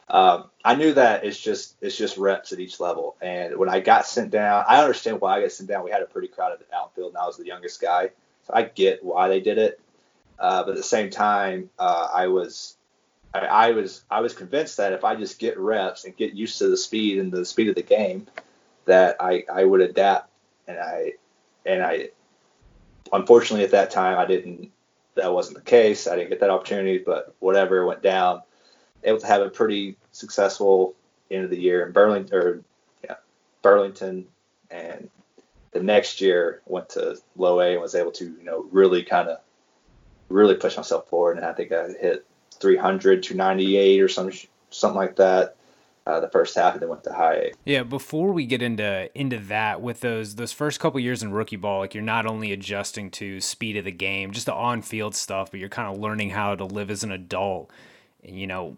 [0.08, 3.16] Um, I knew that it's just it's just reps at each level.
[3.22, 5.84] And when I got sent down, I understand why I got sent down.
[5.84, 8.10] We had a pretty crowded outfield, and I was the youngest guy,
[8.46, 9.80] so I get why they did it.
[10.38, 12.76] Uh, but at the same time, uh, I was
[13.32, 16.58] I, I, was I was convinced that if I just get reps and get used
[16.58, 18.26] to the speed and the speed of the game,
[18.84, 20.30] that I I would adapt.
[20.66, 21.12] And I
[21.64, 22.10] and I
[23.12, 24.70] unfortunately at that time I didn't.
[25.16, 26.08] That wasn't the case.
[26.08, 28.42] I didn't get that opportunity, but whatever went down
[29.04, 30.94] able to have a pretty successful
[31.30, 32.60] end of the year in Burlington or
[33.04, 33.16] yeah,
[33.62, 34.26] Burlington,
[34.70, 35.08] and
[35.72, 39.28] the next year went to low A and was able to you know really kind
[39.28, 39.38] of
[40.28, 42.26] really push myself forward, and I think I hit
[42.60, 44.30] 300, 298 or some
[44.70, 45.56] something like that.
[46.06, 47.52] Uh, the first half, and then went to high A.
[47.64, 51.56] Yeah, before we get into into that, with those those first couple years in rookie
[51.56, 55.14] ball, like you're not only adjusting to speed of the game, just the on field
[55.14, 57.70] stuff, but you're kind of learning how to live as an adult.
[58.22, 58.76] And, you know,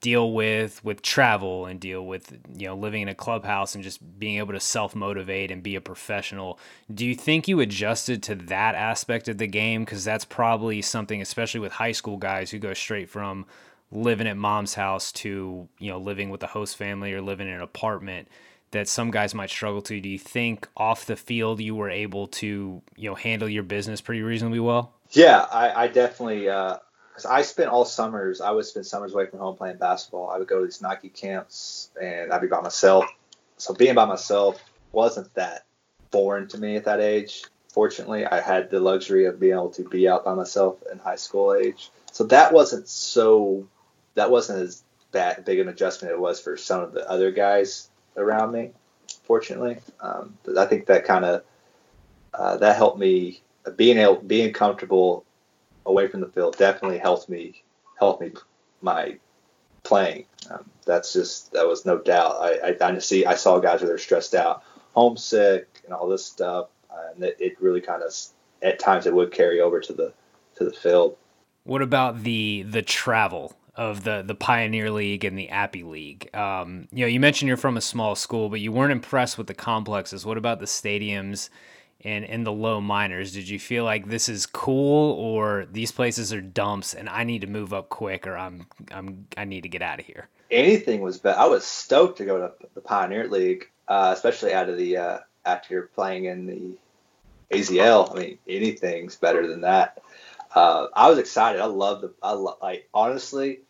[0.00, 4.18] deal with with travel and deal with you know living in a clubhouse and just
[4.18, 6.58] being able to self motivate and be a professional.
[6.92, 11.22] Do you think you adjusted to that aspect of the game because that's probably something
[11.22, 13.46] especially with high school guys who go straight from
[13.90, 17.54] living at mom's house to you know living with a host family or living in
[17.54, 18.28] an apartment
[18.72, 20.00] that some guys might struggle to.
[20.00, 24.02] Do you think off the field you were able to you know handle your business
[24.02, 24.92] pretty reasonably well?
[25.12, 26.78] Yeah, I, I definitely uh,
[27.14, 28.40] because I spent all summers.
[28.40, 30.30] I would spend summers away from home playing basketball.
[30.30, 33.06] I would go to these Nike camps, and I'd be by myself.
[33.56, 35.64] So being by myself wasn't that
[36.10, 37.44] foreign to me at that age.
[37.68, 41.14] Fortunately, I had the luxury of being able to be out by myself in high
[41.14, 41.90] school age.
[42.10, 43.68] So that wasn't so.
[44.16, 47.90] That wasn't as that big an adjustment it was for some of the other guys
[48.16, 48.70] around me.
[49.22, 51.44] Fortunately, um, I think that kind of
[52.32, 53.40] uh, that helped me
[53.76, 55.24] being able being comfortable
[55.86, 57.62] away from the field definitely helped me
[57.98, 58.32] helped me
[58.80, 59.18] my
[59.82, 60.24] playing.
[60.50, 62.36] Um, that's just that was no doubt.
[62.40, 64.62] I, I I see I saw guys who are stressed out,
[64.94, 66.68] homesick, and all this stuff,
[67.14, 68.12] and it, it really kind of
[68.62, 70.12] at times it would carry over to the
[70.56, 71.16] to the field.
[71.64, 76.34] What about the the travel of the the Pioneer League and the Appy League?
[76.34, 79.46] Um, you know, you mentioned you're from a small school, but you weren't impressed with
[79.46, 80.26] the complexes.
[80.26, 81.48] What about the stadiums?
[82.04, 83.32] And in the low minors.
[83.32, 87.40] Did you feel like this is cool or these places are dumps and i need
[87.40, 90.28] to move up quick or i'm i'm i need to get out of here?
[90.50, 94.68] Anything was better i was stoked to go to the pioneer league uh, especially out
[94.68, 96.76] of the uh, after playing in the
[97.50, 100.02] azl i mean anything's better than that.
[100.54, 101.60] Uh, i was excited.
[101.60, 103.60] I love the i like honestly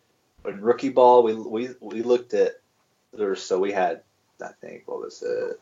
[0.42, 2.60] when rookie ball we we we looked at
[3.12, 4.02] there so we had
[4.42, 5.60] i think what was it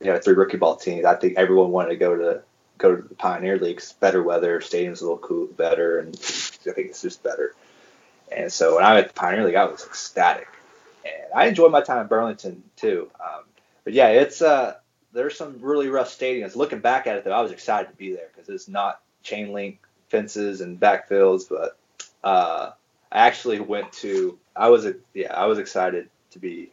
[0.00, 1.04] you know, three rookie ball teams.
[1.04, 2.42] I think everyone wanted to go to
[2.78, 3.92] go to the Pioneer Leagues.
[3.94, 7.54] Better weather, stadium's a little cool, better, and I think it's just better.
[8.30, 10.48] And so when I went to the Pioneer League, I was ecstatic,
[11.04, 13.10] and I enjoyed my time in Burlington too.
[13.20, 13.44] Um,
[13.84, 14.74] but yeah, it's uh,
[15.12, 16.56] there's some really rough stadiums.
[16.56, 19.52] Looking back at it, though, I was excited to be there because it's not chain
[19.52, 21.78] link fences and backfields, but
[22.22, 22.72] uh,
[23.10, 24.38] I actually went to.
[24.54, 26.70] I was yeah, I was excited to be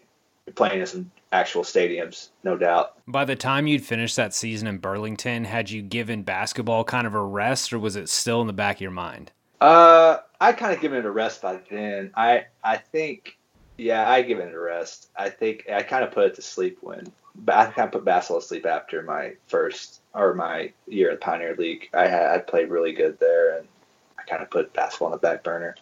[0.55, 2.97] playing in some actual stadiums, no doubt.
[3.07, 7.13] By the time you'd finished that season in Burlington, had you given basketball kind of
[7.13, 9.31] a rest, or was it still in the back of your mind?
[9.61, 12.11] Uh, I kind of given it a rest by then.
[12.15, 13.37] I I think,
[13.77, 15.09] yeah, I given it a rest.
[15.15, 17.11] I think I kind of put it to sleep when
[17.47, 21.25] I kind of put basketball to sleep after my first or my year at the
[21.25, 21.89] Pioneer League.
[21.93, 23.67] I had I played really good there, and
[24.19, 25.75] I kind of put basketball on the back burner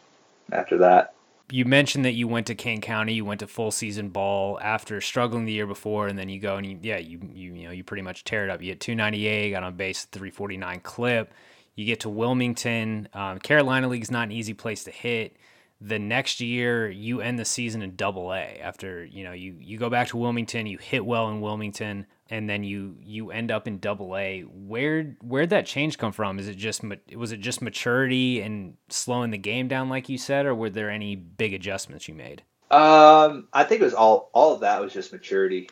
[0.52, 1.16] after that
[1.52, 5.02] you mentioned that you went to Kane County, you went to full season ball after
[5.02, 7.72] struggling the year before, and then you go and you, yeah, you you you know
[7.72, 8.62] you pretty much tear it up.
[8.62, 11.34] You hit 298, got on base 349 clip.
[11.76, 13.08] You get to Wilmington.
[13.14, 15.38] Um, Carolina League's not an easy place to hit
[15.82, 19.80] the next year you end the season in double A after you know you you
[19.80, 23.68] go back to Wilmington you hit well in Wilmington and then you you end up
[23.68, 24.42] in double A.
[24.42, 26.40] Where where'd that change come from?
[26.40, 26.82] Is it just
[27.16, 30.90] was it just maturity and slowing the game down like you said or were there
[30.90, 32.42] any big adjustments you made?
[32.72, 35.70] Um I think it was all all of that was just maturity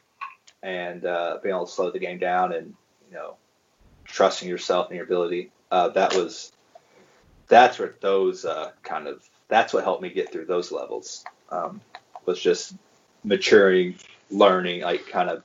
[0.62, 2.76] and uh, being able to slow the game down and
[3.10, 3.38] you know
[4.04, 5.52] trusting yourself and your ability.
[5.72, 6.52] Uh, that was
[7.48, 11.24] that's what those uh, kind of that's what helped me get through those levels.
[11.50, 11.80] Um,
[12.26, 12.76] was just
[13.24, 13.96] maturing,
[14.30, 15.44] learning, like kind of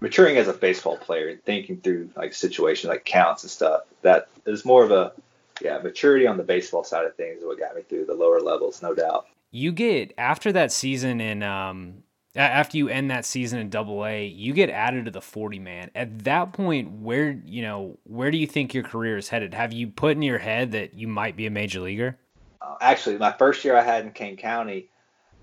[0.00, 3.82] maturing as a baseball player and thinking through like situations like counts and stuff.
[4.02, 5.12] That is more of a
[5.60, 8.40] yeah maturity on the baseball side of things is what got me through the lower
[8.40, 9.26] levels, no doubt.
[9.50, 12.02] You get after that season in um
[12.36, 15.92] after you end that season in double A, you get added to the 40 man.
[15.94, 19.54] At that point, where, you know, where do you think your career is headed?
[19.54, 22.18] Have you put in your head that you might be a major leaguer?
[22.64, 24.88] uh, actually my first year I had in Kane County,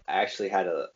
[0.07, 0.87] I actually had a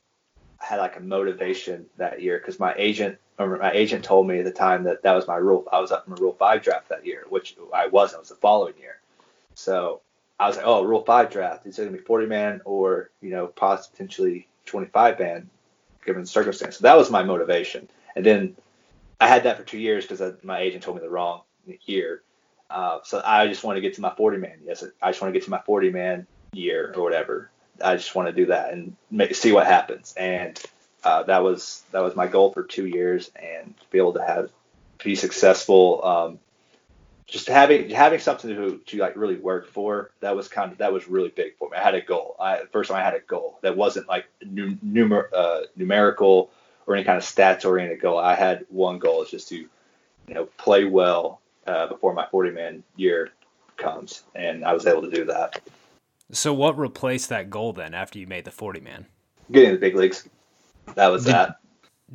[0.58, 4.52] had like a motivation that year because my agent my agent told me at the
[4.52, 5.68] time that that was my rule.
[5.72, 8.20] I was up in the Rule Five draft that year, which I wasn't.
[8.20, 9.00] It was the following year.
[9.56, 10.02] So
[10.40, 11.66] I was like, oh, Rule Five draft.
[11.66, 15.50] It's going to be 40 man or you know potentially 25 man,
[16.06, 16.78] given the circumstance.
[16.78, 17.90] So that was my motivation.
[18.16, 18.56] And then
[19.20, 21.42] I had that for two years because my agent told me the wrong
[21.86, 22.22] year.
[22.70, 24.60] Uh, so I just want to get to my 40 man.
[24.66, 27.52] Yes, I just want to get to my 40 man year or whatever.
[27.84, 30.14] I just want to do that and make, see what happens.
[30.18, 30.62] And
[31.06, 34.24] uh, that was that was my goal for two years, and to be able to
[34.24, 34.50] have
[35.04, 36.04] be successful.
[36.04, 36.40] Um,
[37.28, 40.92] just having having something to to like really work for that was kind of that
[40.92, 41.78] was really big for me.
[41.78, 42.36] I had a goal.
[42.40, 46.50] I first time I had a goal that wasn't like num, numer, uh, numerical
[46.88, 48.18] or any kind of stats oriented goal.
[48.18, 52.52] I had one goal is just to you know play well uh, before my 40
[52.52, 53.32] man year
[53.78, 55.62] comes, and I was able to do that.
[56.32, 59.06] So, what replaced that goal then after you made the 40 man?
[59.52, 60.28] Getting the big leagues.
[60.94, 61.60] That was did, that.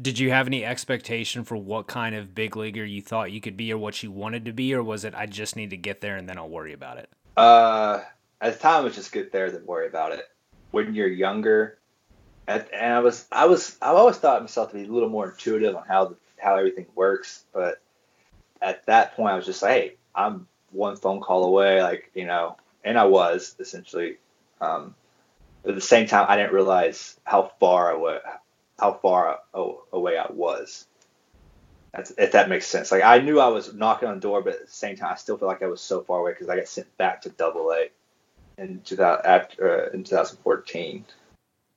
[0.00, 3.56] Did you have any expectation for what kind of big leaguer you thought you could
[3.56, 6.00] be or what you wanted to be, or was it I just need to get
[6.00, 7.10] there and then I'll worry about it?
[7.36, 8.02] Uh,
[8.40, 10.28] at the time, it was just get there then worry about it.
[10.70, 11.78] When you're younger,
[12.46, 15.74] and I was, I was, I've always thought myself to be a little more intuitive
[15.74, 17.80] on how the, how everything works, but
[18.62, 22.26] at that point, I was just like, hey, I'm one phone call away, like you
[22.26, 24.16] know, and I was essentially.
[24.60, 24.94] Um,
[25.66, 28.18] at the same time, I didn't realize how far away,
[28.80, 30.86] how far away I was.
[31.92, 32.92] That's, if that makes sense.
[32.92, 35.16] Like I knew I was knocking on the door, but at the same time, I
[35.16, 37.72] still feel like I was so far away because I got sent back to Double
[37.72, 37.90] A
[38.62, 41.04] in 2000 after uh, in 2014.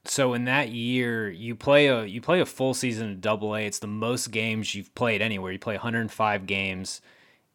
[0.06, 3.66] so in that year, you play a you play a full season of Double A.
[3.66, 5.52] It's the most games you've played anywhere.
[5.52, 7.02] You play 105 games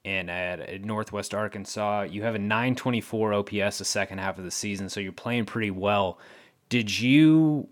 [0.03, 2.03] in at, at Northwest Arkansas.
[2.03, 5.71] You have a 924 OPS the second half of the season, so you're playing pretty
[5.71, 6.19] well.
[6.69, 7.69] Did you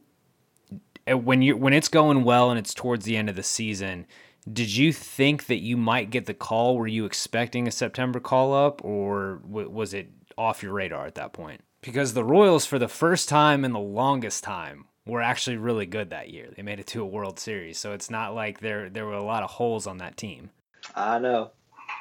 [1.14, 4.06] when you when it's going well and it's towards the end of the season?
[4.50, 6.76] Did you think that you might get the call?
[6.76, 11.16] Were you expecting a September call up, or w- was it off your radar at
[11.16, 11.62] that point?
[11.80, 16.10] Because the Royals, for the first time in the longest time, were actually really good
[16.10, 16.48] that year.
[16.54, 19.22] They made it to a World Series, so it's not like there there were a
[19.22, 20.50] lot of holes on that team.
[20.94, 21.50] I know,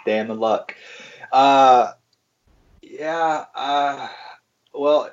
[0.06, 0.76] damn the luck.
[1.32, 1.94] Uh,
[2.82, 3.46] yeah.
[3.56, 4.08] Uh,
[4.74, 5.10] well,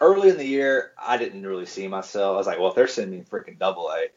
[0.00, 2.34] early in the year, I didn't really see myself.
[2.34, 4.08] I was like, well, if they're sending me freaking Double A,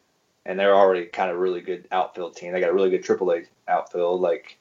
[0.46, 2.52] and they're already kind of really good outfield team.
[2.52, 4.22] They got a really good triple A outfield.
[4.22, 4.58] Like,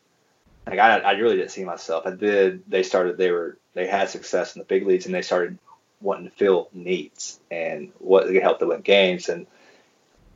[0.67, 2.07] like I, I really didn't see myself.
[2.07, 2.63] I did.
[2.69, 3.17] They started.
[3.17, 3.59] They were.
[3.73, 5.59] They had success in the big leagues, and they started
[6.01, 9.29] wanting to fill needs and what could help them win games.
[9.29, 9.47] And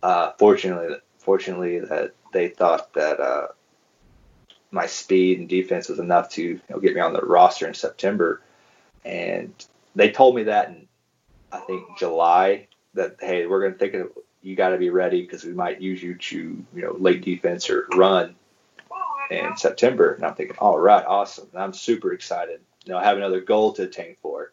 [0.03, 3.49] uh, fortunately, fortunately, that they thought that uh,
[4.70, 7.75] my speed and defense was enough to you know, get me on the roster in
[7.75, 8.40] September.
[9.05, 9.53] And
[9.94, 10.88] they told me that in
[11.52, 14.11] I think July that hey, we're going to think of
[14.42, 17.70] you got to be ready because we might use you to, you know, late defense
[17.70, 18.35] or run
[19.30, 20.12] in September.
[20.12, 21.48] And I'm thinking, all right, awesome.
[21.52, 22.61] And I'm super excited.
[22.85, 24.52] You know, I have another goal to attain for,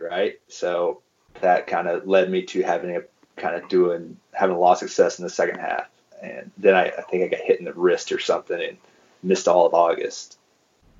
[0.00, 0.40] right?
[0.48, 1.02] So
[1.40, 3.02] that kind of led me to having a
[3.36, 5.88] kind of doing, having a lot of success in the second half.
[6.20, 8.76] And then I, I think I got hit in the wrist or something and
[9.22, 10.38] missed all of August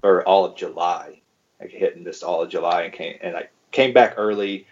[0.03, 1.21] or all of July.
[1.61, 4.67] I hit and missed all of July and came, and I came back early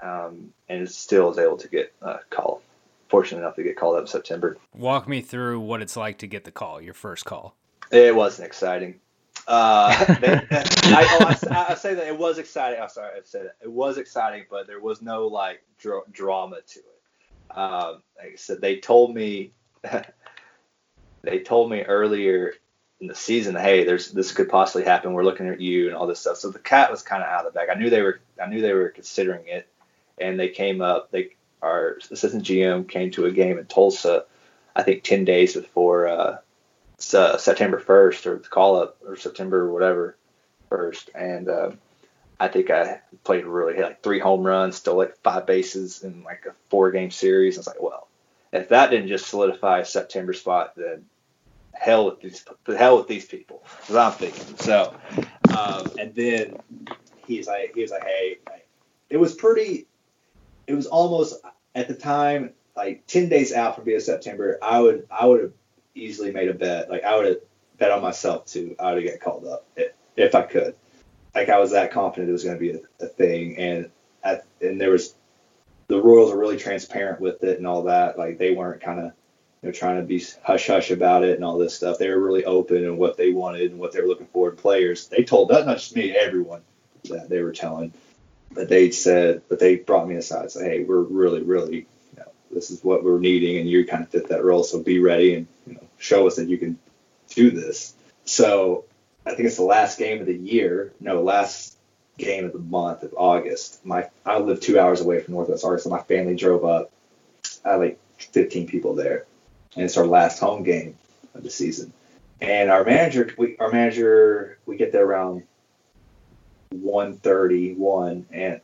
[0.00, 2.62] um, and still was able to get a call.
[3.08, 4.58] Fortunate enough to get called up in September.
[4.74, 7.54] Walk me through what it's like to get the call, your first call.
[7.90, 9.00] It wasn't exciting.
[9.46, 12.82] Uh, they, I, oh, I, I, say that it was exciting.
[12.82, 13.52] I'm sorry, I said it.
[13.62, 17.56] It was exciting, but there was no like dr- drama to it.
[17.56, 19.52] Um, like I said, they told me,
[21.22, 22.52] they told me earlier
[23.00, 25.12] in the season, hey, there's this could possibly happen.
[25.12, 26.38] We're looking at you and all this stuff.
[26.38, 27.68] So the cat was kind of out of the bag.
[27.70, 29.68] I knew they were, I knew they were considering it,
[30.18, 31.10] and they came up.
[31.10, 31.30] They
[31.62, 34.24] our assistant GM came to a game in Tulsa,
[34.76, 36.38] I think 10 days before uh,
[37.14, 40.16] uh, September 1st or the call up or September or whatever
[40.68, 41.70] first, and uh,
[42.38, 46.22] I think I played really hit like three home runs, stole like five bases in
[46.22, 47.56] like a four game series.
[47.56, 48.08] I was like, well,
[48.52, 51.04] if that didn't just solidify a September spot, then
[51.78, 52.44] hell with these
[52.76, 53.62] hell with these people.
[53.64, 54.56] That's what I'm thinking.
[54.58, 54.94] So,
[55.56, 56.56] um, and then
[57.26, 58.38] he's like, he was like, hey,
[59.10, 59.86] it was pretty
[60.66, 61.42] it was almost
[61.74, 65.52] at the time like 10 days out from being September, I would I would have
[65.94, 66.88] easily made a bet.
[66.88, 67.36] Like I would have
[67.76, 68.76] bet on myself too.
[68.78, 70.76] I would have get called up if, if I could.
[71.34, 73.90] Like I was that confident it was going to be a, a, thing, and
[74.24, 75.14] at, and there was
[75.88, 78.16] the Royals are really transparent with it and all that.
[78.18, 79.12] Like they weren't kind of
[79.62, 81.98] you know trying to be hush hush about it and all this stuff.
[81.98, 84.56] They were really open and what they wanted and what they were looking for in
[84.56, 85.08] players.
[85.08, 86.62] They told not just me, everyone
[87.04, 87.92] that they were telling
[88.50, 92.30] but they said, but they brought me aside said, hey, we're really, really, you know,
[92.50, 95.34] this is what we're needing, and you kind of fit that role, so be ready
[95.34, 96.78] and you know, show us that you can
[97.28, 97.94] do this.
[98.24, 98.84] So
[99.26, 101.76] I think it's the last game of the year, no, last
[102.16, 103.84] game of the month of August.
[103.84, 105.88] My I live two hours away from Northwest Arkansas.
[105.88, 106.90] My family drove up.
[107.64, 109.26] I had like 15 people there,
[109.74, 110.96] and it's our last home game
[111.34, 111.92] of the season.
[112.40, 115.42] And our manager, we, our manager, we get there around
[116.70, 118.60] 131 and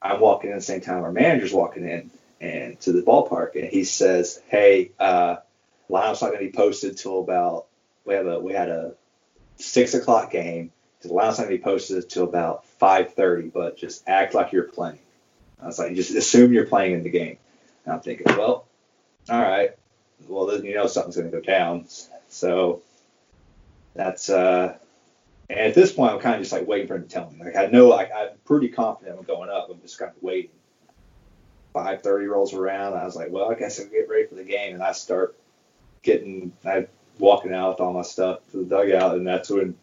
[0.00, 2.10] I'm walking in the same time our manager's walking in
[2.40, 5.36] and to the ballpark and he says, Hey, uh
[5.90, 7.66] lineup's not gonna be posted till about
[8.04, 8.94] we have a we had a
[9.56, 10.72] six o'clock game.
[11.02, 14.64] The lineup's not gonna be posted till about five thirty, but just act like you're
[14.64, 14.98] playing.
[15.60, 17.36] I was like, just assume you're playing in the game.
[17.84, 18.66] And I'm thinking, well,
[19.30, 19.76] all right.
[20.28, 21.86] Well, then you know something's going to go down.
[22.28, 22.82] So
[23.94, 24.76] that's uh,
[25.50, 27.44] and at this point, I'm kind of just like waiting for him to tell me.
[27.44, 29.68] Like I know, like I'm pretty confident I'm going up.
[29.70, 30.50] I'm just kind of waiting.
[31.74, 32.94] 5:30 rolls around.
[32.94, 35.34] I was like, well, I guess I'll get ready for the game, and I start
[36.02, 36.86] getting, I
[37.18, 39.74] walking out with all my stuff to the dugout, and that's when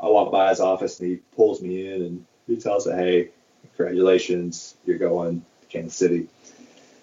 [0.00, 3.28] I walk by his office, and he pulls me in, and he tells me, hey,
[3.76, 6.28] congratulations, you're going to Kansas City.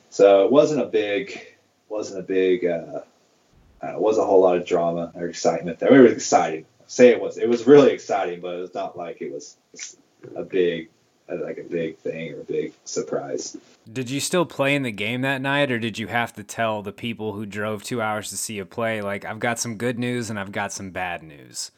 [0.10, 1.46] So it wasn't a big,
[1.90, 3.02] wasn't a big, uh,
[3.84, 5.94] uh, it was a whole lot of drama or excitement there.
[5.94, 7.38] It was exciting say it was.
[7.38, 9.58] It was really exciting, but it was not like it was
[10.36, 10.90] a big
[11.28, 13.58] like a big thing or a big surprise.
[13.92, 16.84] Did you still play in the game that night, or did you have to tell
[16.84, 19.98] the people who drove two hours to see you play, like, I've got some good
[19.98, 21.72] news and I've got some bad news?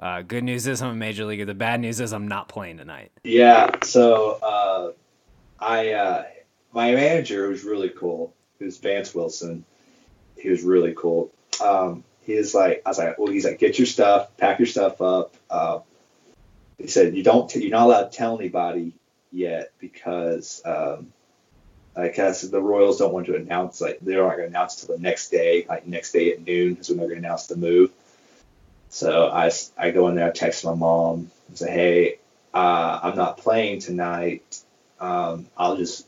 [0.00, 1.44] Uh, good news is I'm a major leaguer.
[1.44, 3.12] The bad news is I'm not playing tonight.
[3.22, 3.70] Yeah.
[3.84, 4.92] So uh,
[5.60, 6.24] I uh,
[6.72, 8.33] my manager was really cool.
[8.60, 9.64] Was Vance Wilson.
[10.36, 11.32] He was really cool.
[11.62, 14.66] Um, he was like, I was like, well, he's like, get your stuff, pack your
[14.66, 15.34] stuff up.
[15.50, 15.80] Uh,
[16.78, 18.92] he said, you don't, t- you're not allowed to tell anybody
[19.30, 21.12] yet because, um,
[21.96, 24.96] I guess the Royals don't want to announce like they're not going to announce until
[24.96, 27.56] the next day, like next day at noon is when they're going to announce the
[27.56, 27.92] move.
[28.88, 32.18] So I, I go in there, I text my mom, and say, hey,
[32.52, 34.60] uh, I'm not playing tonight.
[34.98, 36.06] Um, I'll just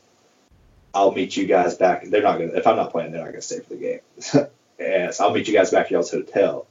[0.97, 2.05] I'll meet you guys back.
[2.05, 3.99] They're not gonna if I'm not playing, they're not gonna stay for the game.
[4.79, 6.65] and so I'll meet you guys back at y'all's hotel.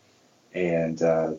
[0.52, 1.34] And uh,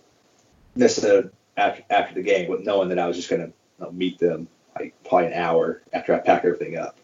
[0.73, 1.27] this uh,
[1.57, 3.51] after after the game, with knowing that I was just gonna
[3.91, 6.95] meet them like probably an hour after I pack everything up.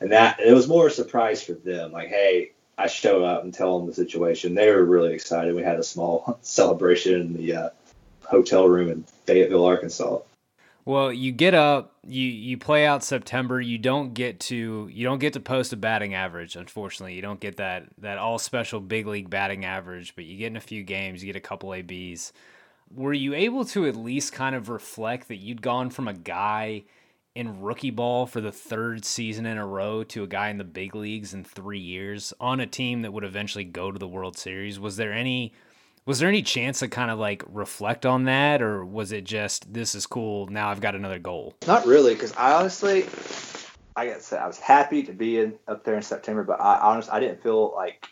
[0.00, 1.90] And that it was more a surprise for them.
[1.90, 4.54] Like, hey, I show up and tell them the situation.
[4.54, 5.56] They were really excited.
[5.56, 7.68] We had a small celebration in the uh,
[8.22, 10.20] hotel room in Fayetteville, Arkansas.
[10.86, 13.60] Well, you get up, you you play out September.
[13.60, 16.54] You don't get to you don't get to post a batting average.
[16.54, 20.14] Unfortunately, you don't get that that all special big league batting average.
[20.14, 22.32] But you get in a few games, you get a couple ABs.
[22.94, 26.84] Were you able to at least kind of reflect that you'd gone from a guy
[27.34, 30.64] in rookie ball for the third season in a row to a guy in the
[30.64, 34.38] big leagues in three years on a team that would eventually go to the World
[34.38, 34.78] Series?
[34.78, 35.52] Was there any
[36.06, 39.72] was there any chance to kind of like reflect on that, or was it just
[39.72, 40.46] this is cool?
[40.46, 41.54] Now I've got another goal.
[41.66, 43.04] Not really, because I honestly,
[43.96, 47.12] I guess I was happy to be in up there in September, but I honestly
[47.12, 48.06] I didn't feel like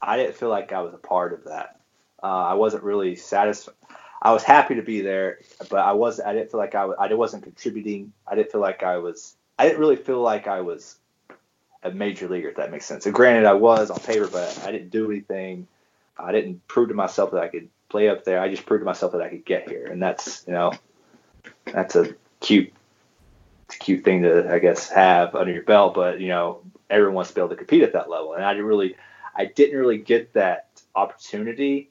[0.00, 1.80] I didn't feel like I was a part of that.
[2.22, 3.74] Uh, I wasn't really satisfied.
[4.22, 6.96] I was happy to be there, but I was I didn't feel like I was
[6.98, 8.12] I wasn't contributing.
[8.28, 10.96] I didn't feel like I was I didn't really feel like I was
[11.82, 13.06] a major leaguer if that makes sense.
[13.06, 15.66] And granted, I was on paper, but I didn't do anything
[16.16, 18.40] I didn't prove to myself that I could play up there.
[18.40, 20.72] I just proved to myself that I could get here, and that's you know,
[21.64, 22.72] that's a cute,
[23.70, 25.94] a cute thing to I guess have under your belt.
[25.94, 28.52] But you know, everyone wants to be able to compete at that level, and I
[28.52, 28.96] didn't really,
[29.34, 31.90] I didn't really get that opportunity,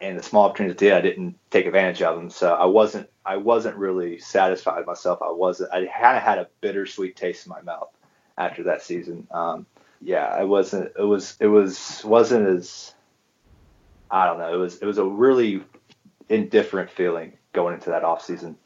[0.00, 2.30] and the small opportunities I did, I didn't take advantage of them.
[2.30, 5.20] So I wasn't, I wasn't really satisfied with myself.
[5.22, 5.72] I wasn't.
[5.72, 7.90] I kind of had a bittersweet taste in my mouth
[8.36, 9.26] after that season.
[9.30, 9.66] Um,
[10.00, 10.92] yeah, I wasn't.
[10.98, 11.36] It was.
[11.40, 12.02] It was.
[12.04, 12.94] wasn't as
[14.10, 14.52] I don't know.
[14.52, 15.62] It was it was a really
[16.28, 18.56] indifferent feeling going into that off season.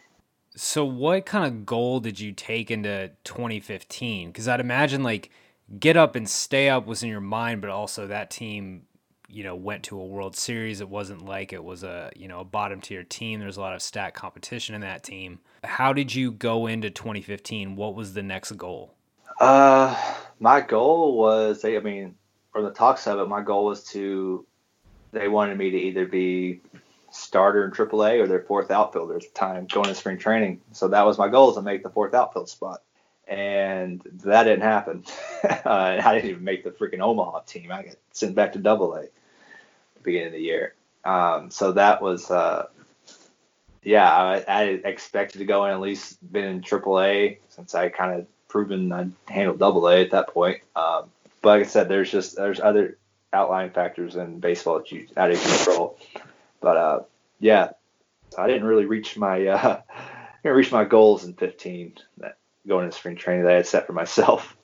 [0.54, 4.28] So what kind of goal did you take into 2015?
[4.28, 5.30] Because I'd imagine like
[5.78, 8.82] get up and stay up was in your mind, but also that team,
[9.28, 10.80] you know, went to a World Series.
[10.80, 13.40] It wasn't like it was a you know a bottom tier team.
[13.40, 15.40] There's a lot of stat competition in that team.
[15.64, 17.76] How did you go into 2015?
[17.76, 18.94] What was the next goal?
[19.40, 19.96] Uh,
[20.38, 22.14] my goal was, I mean,
[22.52, 24.46] from the talks of it, my goal was to
[25.12, 26.60] they wanted me to either be
[27.10, 30.60] starter in AAA or their fourth outfielder at the time going to spring training.
[30.72, 32.82] So that was my goal to make the fourth outfield spot.
[33.28, 35.04] And that didn't happen.
[35.44, 37.70] uh, I didn't even make the freaking Omaha team.
[37.70, 39.06] I got sent back to Double A
[40.02, 40.74] beginning of the year.
[41.04, 42.66] Um, so that was, uh,
[43.82, 48.20] yeah, I, I, expected to go in at least been in AAA since I kind
[48.20, 50.60] of proven I handled Double A at that point.
[50.76, 51.10] Um,
[51.40, 52.98] but like I said, there's just there's other
[53.32, 55.98] outlying factors in baseball that you out of control.
[56.60, 57.00] But uh,
[57.40, 57.70] yeah,
[58.36, 59.80] I didn't really reach my uh,
[60.42, 63.86] didn't reach my goals in 15 that going into spring training that I had set
[63.86, 64.56] for myself.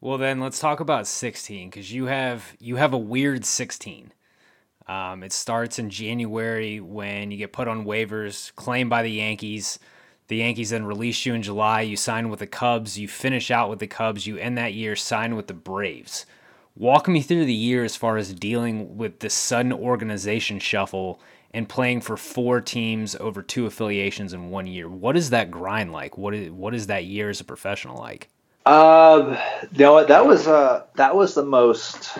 [0.00, 4.12] Well, then let's talk about 16 because you have you have a weird 16.
[4.86, 9.78] Um, it starts in January when you get put on waivers, claimed by the Yankees.
[10.28, 11.82] The Yankees then release you in July.
[11.82, 12.98] You sign with the Cubs.
[12.98, 14.26] You finish out with the Cubs.
[14.26, 16.26] You end that year sign with the Braves.
[16.76, 21.20] Walk me through the year as far as dealing with the sudden organization shuffle
[21.52, 24.88] and playing for four teams over two affiliations in one year.
[24.88, 26.18] What is that grind like?
[26.18, 28.28] What is what is that year as a professional like?
[28.66, 29.38] Um,
[29.70, 32.18] you know that was uh that was the most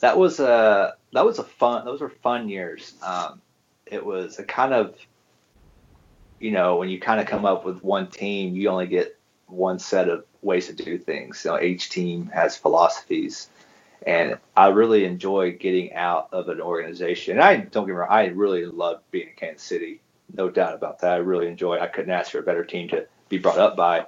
[0.00, 2.94] that was a uh, that was a fun those were fun years.
[3.02, 3.40] Um,
[3.86, 4.96] it was a kind of
[6.40, 9.78] you know when you kind of come up with one team, you only get one
[9.78, 11.44] set of ways to do things.
[11.44, 13.48] You know, each team has philosophies
[14.06, 17.34] and I really enjoy getting out of an organization.
[17.34, 20.00] And I don't get me wrong, I really love being in Kansas City,
[20.34, 21.12] no doubt about that.
[21.12, 21.78] I really enjoy.
[21.78, 24.06] I couldn't ask for a better team to be brought up by.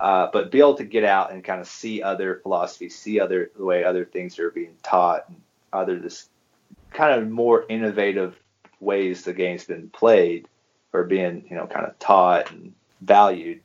[0.00, 3.50] Uh, but be able to get out and kind of see other philosophies, see other
[3.56, 5.40] the way other things are being taught, and
[5.72, 6.28] other this
[6.90, 8.36] kind of more innovative
[8.80, 10.48] ways the game's been played
[10.92, 13.60] or being you know kind of taught and valued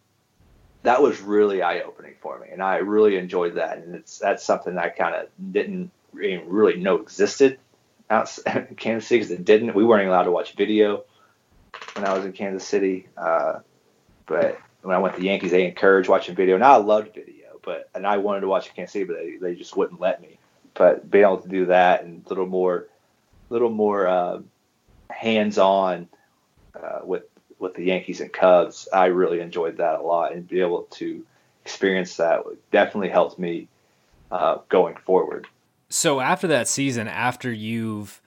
[0.84, 3.78] that was really eye opening for me, and I really enjoyed that.
[3.78, 7.60] And it's that's something I kind of didn't really know existed
[8.10, 9.76] out in Kansas City because it didn't.
[9.76, 11.04] We weren't allowed to watch video
[11.96, 13.60] when I was in Kansas City, uh,
[14.26, 17.60] but when I went to the Yankees, they encouraged watching video, and I loved video,
[17.62, 20.38] but and I wanted to watch Kansas City, but they, they just wouldn't let me.
[20.74, 22.88] But being able to do that and a little more,
[23.50, 24.40] little more uh,
[25.10, 26.08] hands-on
[26.82, 27.24] uh, with
[27.60, 31.24] with the Yankees and Cubs, I really enjoyed that a lot, and be able to
[31.66, 33.68] experience that definitely helped me
[34.32, 35.48] uh, going forward.
[35.90, 38.22] So after that season, after you've,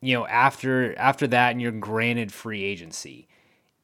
[0.00, 3.28] you know, after after that, and you're granted free agency,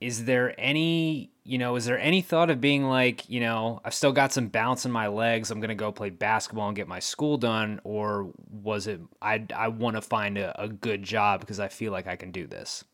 [0.01, 3.95] is there any, you know, is there any thought of being like, you know, I've
[3.95, 6.99] still got some bounce in my legs, I'm gonna go play basketball and get my
[6.99, 11.61] school done, or was it I I want to find a, a good job because
[11.61, 12.85] I feel like I can do this?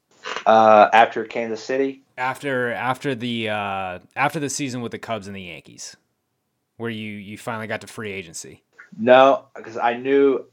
[0.51, 5.36] Uh, after Kansas City, after after the uh, after the season with the Cubs and
[5.36, 5.96] the Yankees,
[6.76, 8.64] where you you finally got to free agency.
[8.98, 10.44] No, because I knew,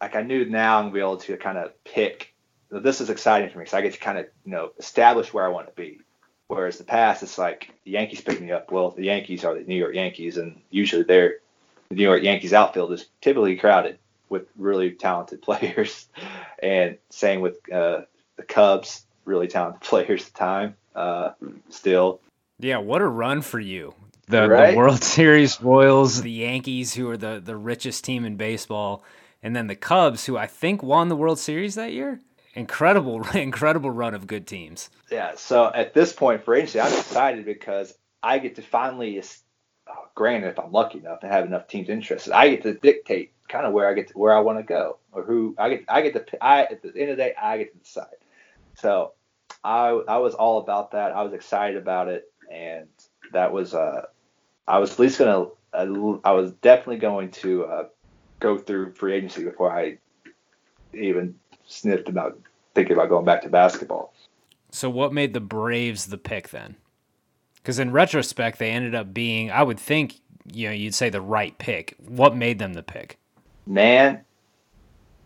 [0.00, 2.34] like I knew now I'm gonna be able to kind of pick.
[2.68, 5.44] This is exciting for me because I get to kind of you know establish where
[5.44, 6.00] I want to be.
[6.48, 8.72] Whereas the past, it's like the Yankees pick me up.
[8.72, 11.36] Well, the Yankees are the New York Yankees, and usually they're
[11.90, 13.98] the New York Yankees outfield is typically crowded
[14.30, 16.08] with really talented players,
[16.60, 18.00] and same with uh,
[18.36, 20.76] the Cubs, really talented players at the time.
[20.94, 21.32] Uh,
[21.70, 22.20] still.
[22.60, 23.94] Yeah, what a run for you
[24.28, 24.70] the, right?
[24.70, 29.02] the World Series Royals, the Yankees, who are the, the richest team in baseball,
[29.42, 32.20] and then the Cubs, who I think won the World Series that year.
[32.54, 34.90] Incredible, incredible run of good teams.
[35.10, 35.32] Yeah.
[35.36, 40.48] So at this point for agency, I'm excited because I get to finally, uh, granted,
[40.48, 43.72] if I'm lucky enough to have enough teams interested, I get to dictate kind of
[43.72, 45.84] where I get to, where I want to go or who I get.
[45.88, 46.44] I get to.
[46.44, 48.06] I at the end of the day, I get to decide.
[48.78, 49.12] So
[49.62, 51.12] I I was all about that.
[51.12, 52.88] I was excited about it, and
[53.32, 54.06] that was uh
[54.66, 55.46] I was at least gonna.
[55.72, 57.84] I was definitely going to uh,
[58.38, 59.98] go through free agency before I
[60.92, 61.34] even
[61.66, 62.38] sniffed about
[62.74, 64.14] thinking about going back to basketball.
[64.70, 66.76] So, what made the Braves the pick then?
[67.56, 70.20] Because in retrospect, they ended up being, I would think,
[70.52, 71.96] you know, you'd say the right pick.
[72.06, 73.18] What made them the pick?
[73.66, 74.20] Man,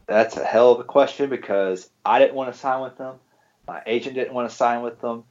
[0.07, 3.17] that's a hell of a question because I didn't want to sign with them.
[3.69, 5.25] My agent didn't want to sign with them.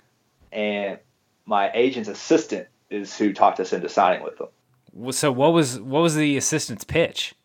[0.51, 0.99] And
[1.45, 5.11] my agent's assistant is who talked us into signing with them.
[5.11, 7.35] So what was what was the assistant's pitch?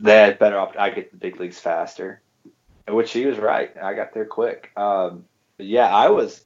[0.00, 0.74] That better off.
[0.78, 2.22] I get the big leagues faster,
[2.88, 3.76] which he was right.
[3.80, 4.70] I got there quick.
[4.76, 5.24] Um,
[5.58, 6.44] yeah, I was.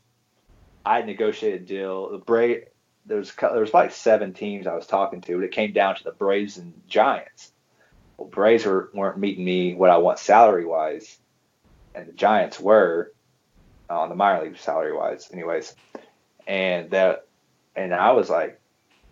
[0.84, 2.10] I negotiated a deal.
[2.10, 2.64] The Brave
[3.06, 5.96] there was there was like seven teams I was talking to, but it came down
[5.96, 7.52] to the Braves and Giants.
[8.16, 11.18] Well, Braves were, weren't meeting me what I want salary wise,
[11.94, 13.12] and the Giants were
[13.90, 15.74] on the minor league salary wise, anyways.
[16.46, 17.26] And that
[17.76, 18.60] and I was like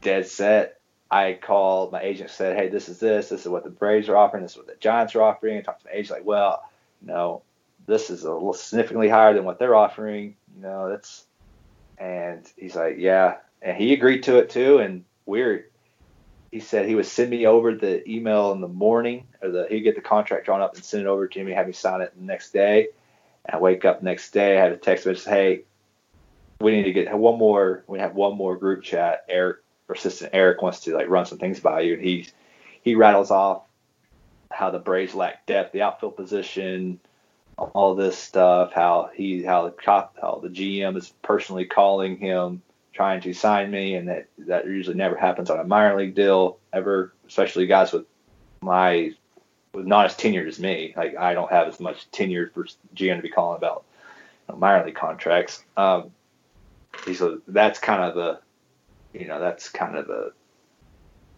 [0.01, 0.81] dead set.
[1.11, 3.29] I called my agent, said, "Hey, this is this.
[3.29, 4.43] This is what the Braves are offering.
[4.43, 6.63] This is what the Giants are offering." And talked to my agent, like, "Well,
[7.01, 7.43] you know,
[7.87, 10.37] this is a little significantly higher than what they're offering.
[10.57, 11.25] You know, that's."
[11.99, 14.79] And he's like, "Yeah," and he agreed to it too.
[14.79, 15.67] And we're,
[16.53, 19.81] he said he would send me over the email in the morning, or the he'd
[19.81, 22.13] get the contract drawn up and send it over to me, have me sign it
[22.17, 22.89] the next day.
[23.49, 25.63] I wake up next day, I had a text message, "Hey,
[26.61, 27.85] we need to get one more.
[27.87, 29.25] We have one more group chat.
[29.29, 32.27] Eric, assistant Eric, wants to like run some things by you, and he
[32.83, 33.63] he rattles off
[34.51, 36.99] how the Braves lack depth, the outfield position,
[37.57, 38.73] all this stuff.
[38.73, 43.95] How he how the how the GM is personally calling him, trying to sign me,
[43.95, 48.05] and that that usually never happens on a minor league deal ever, especially guys with
[48.61, 49.13] my
[49.87, 50.95] not as tenured as me.
[50.97, 53.85] Like I don't have as much tenure for GM to be calling about
[54.49, 55.63] you know, minor league contracts.
[55.77, 56.11] Um,
[57.15, 58.41] so that's kind of the,
[59.19, 60.33] you know, that's kind of the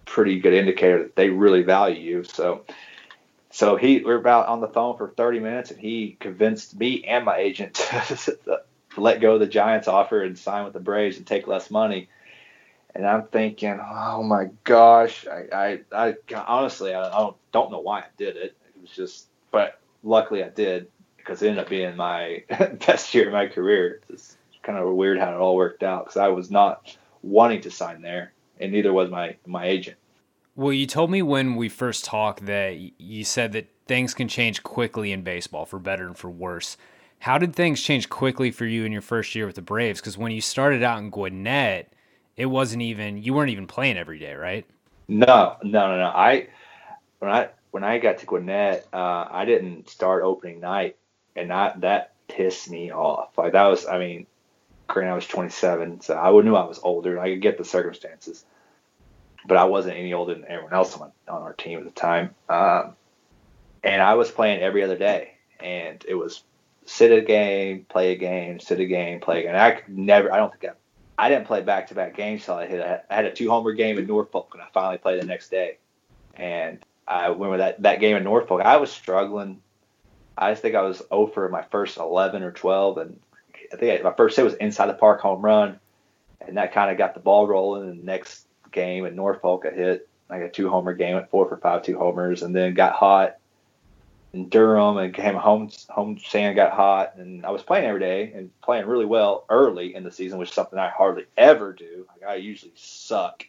[0.06, 2.24] pretty good indicator that they really value you.
[2.24, 2.64] So,
[3.50, 7.04] so he, we are about on the phone for 30 minutes, and he convinced me
[7.04, 8.62] and my agent to
[8.96, 12.08] let go of the Giants offer and sign with the Braves and take less money.
[12.94, 18.00] And I'm thinking, oh my gosh, I, I, I honestly, I don't, don't know why
[18.00, 18.56] I did it.
[18.74, 22.44] It was just, but luckily I did because it ended up being my
[22.86, 24.00] best year of my career.
[24.08, 27.70] It's kind of weird how it all worked out because I was not wanting to
[27.70, 29.96] sign there, and neither was my my agent.
[30.56, 34.62] Well, you told me when we first talked that you said that things can change
[34.62, 36.76] quickly in baseball for better and for worse.
[37.20, 40.00] How did things change quickly for you in your first year with the Braves?
[40.00, 41.92] Because when you started out in Gwinnett,
[42.36, 44.66] it wasn't even you weren't even playing every day, right?
[45.08, 46.12] No, no, no, no.
[46.14, 46.48] I
[47.18, 50.96] when I when I got to Gwinnett, uh, I didn't start opening night,
[51.36, 53.36] and that that pissed me off.
[53.36, 54.26] Like that was, I mean,
[54.90, 57.20] Granted, I was 27, so I knew I was older.
[57.20, 58.44] I could get the circumstances,
[59.46, 62.34] but I wasn't any older than everyone else on, on our team at the time.
[62.48, 62.94] Um,
[63.84, 66.42] and I was playing every other day, and it was
[66.86, 69.54] sit a game, play a game, sit a game, play a game.
[69.54, 70.32] I could never.
[70.32, 70.76] I don't think I
[71.28, 72.80] didn't play back to back games till I hit.
[72.80, 75.78] I had a two homer game in Norfolk, and I finally played the next day.
[76.34, 78.62] And I remember that that game in Norfolk.
[78.62, 79.60] I was struggling.
[80.38, 83.20] I think I was over my first 11 or 12, and
[83.72, 85.78] I think my first hit was inside the park home run,
[86.40, 87.88] and that kind of got the ball rolling.
[87.88, 91.48] And the next game in Norfolk, I hit like a two homer game, went four
[91.48, 93.39] for five, two homers, and then got hot
[94.32, 98.32] in Durham and came home home stand got hot and I was playing every day
[98.34, 102.06] and playing really well early in the season, which is something I hardly ever do.
[102.08, 103.44] Like I usually suck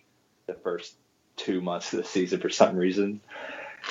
[0.48, 0.96] the first
[1.36, 3.22] two months of the season for some reason.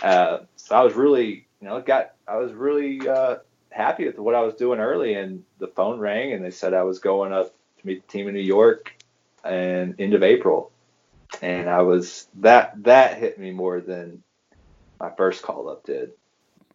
[0.02, 3.36] Uh, so I was really, you know, got I was really uh,
[3.70, 6.82] happy with what I was doing early, and the phone rang and they said I
[6.82, 8.92] was going up to meet the team in New York
[9.44, 10.72] and end of April,
[11.40, 14.24] and I was that that hit me more than
[14.98, 16.12] my first call up did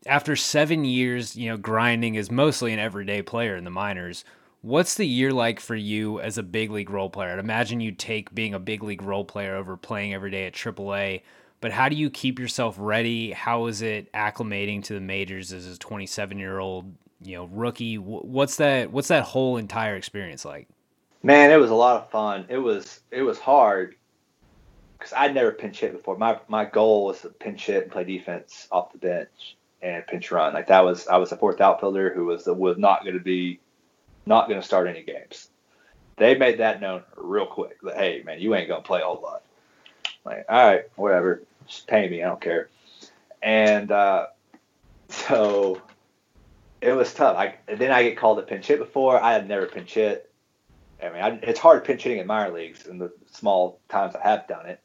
[0.05, 4.23] after seven years, you know, grinding as mostly an everyday player in the minors,
[4.61, 7.31] what's the year like for you as a big league role player?
[7.31, 10.53] I'd imagine you take being a big league role player over playing every day at
[10.53, 11.21] AAA.
[11.61, 13.31] But how do you keep yourself ready?
[13.31, 17.97] How is it acclimating to the majors as a 27 year old, you know, rookie?
[17.97, 18.91] What's that?
[18.91, 20.67] What's that whole entire experience like?
[21.23, 22.45] Man, it was a lot of fun.
[22.49, 23.95] It was it was hard
[24.99, 26.17] because I'd never pinch hit before.
[26.17, 30.31] My my goal was to pinch hit and play defense off the bench and pinch
[30.31, 30.53] run.
[30.53, 33.59] Like that was I was a fourth outfielder who was was not going to be
[34.25, 35.49] not going to start any games.
[36.17, 39.21] They made that known real quick that hey man, you ain't gonna play a whole
[39.21, 39.43] lot.
[40.25, 42.69] Like all right, whatever, just pay me, I don't care.
[43.43, 44.27] And uh,
[45.09, 45.81] so
[46.81, 47.37] it was tough.
[47.37, 49.21] I then I get called to pinch hit before.
[49.21, 50.31] I had never pinch hit.
[51.03, 54.27] I mean, I, it's hard pinch hitting in minor leagues in the small times I
[54.27, 54.79] have done it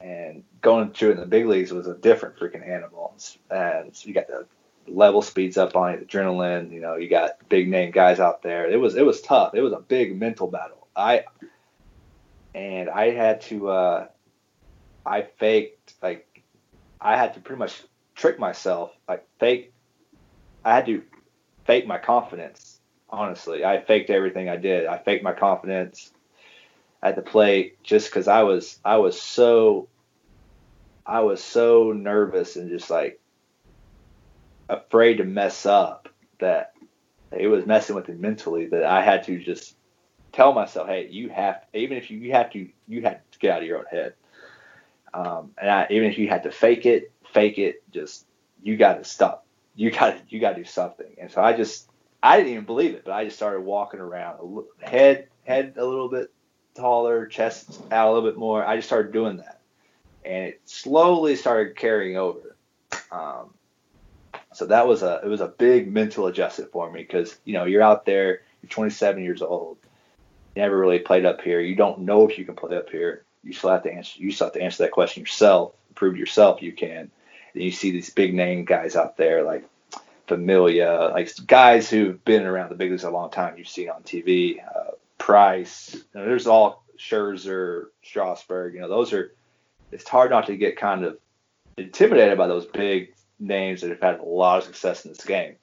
[0.00, 3.14] and going through it in the big leagues was a different freaking animal.
[3.50, 4.46] And so you got the
[4.88, 6.72] level speeds up on it, adrenaline.
[6.72, 8.70] You know, you got big name guys out there.
[8.70, 9.54] It was it was tough.
[9.54, 10.86] It was a big mental battle.
[10.94, 11.24] I
[12.54, 14.06] and I had to uh,
[15.04, 16.42] I faked like
[17.00, 17.82] I had to pretty much
[18.14, 19.72] trick myself like fake.
[20.64, 21.02] I had to
[21.64, 22.80] fake my confidence.
[23.08, 24.86] Honestly, I faked everything I did.
[24.86, 26.10] I faked my confidence
[27.06, 29.88] at the plate just because I was I was so
[31.06, 33.20] I was so nervous and just like
[34.68, 36.08] afraid to mess up
[36.40, 36.72] that
[37.30, 39.76] it was messing with me mentally that I had to just
[40.32, 43.52] tell myself, hey, you have even if you, you have to you have to get
[43.52, 44.14] out of your own head.
[45.14, 48.26] Um, and I, even if you had to fake it, fake it, just
[48.64, 49.46] you got to stop.
[49.76, 51.14] You got to you got to do something.
[51.18, 51.88] And so I just
[52.20, 56.08] I didn't even believe it, but I just started walking around, head head a little
[56.08, 56.32] bit
[56.76, 58.64] taller, chest out a little bit more.
[58.64, 59.60] I just started doing that,
[60.24, 62.56] and it slowly started carrying over.
[63.10, 63.54] Um,
[64.52, 67.64] so that was a it was a big mental adjustment for me because you know
[67.64, 69.78] you're out there, you're 27 years old,
[70.56, 71.60] never really played up here.
[71.60, 73.24] You don't know if you can play up here.
[73.44, 74.20] You still have to answer.
[74.20, 75.74] You still have to answer that question yourself.
[75.94, 77.10] Prove yourself you can.
[77.54, 79.68] And you see these big name guys out there like
[80.26, 83.56] Familia, like guys who've been around the big leagues a long time.
[83.56, 84.58] You've seen on TV.
[84.58, 84.92] Uh,
[85.26, 85.92] Price.
[85.92, 88.74] You know, there's all Scherzer, Strasburg.
[88.74, 89.32] You know, those are.
[89.90, 91.18] It's hard not to get kind of
[91.76, 95.56] intimidated by those big names that have had a lot of success in this game.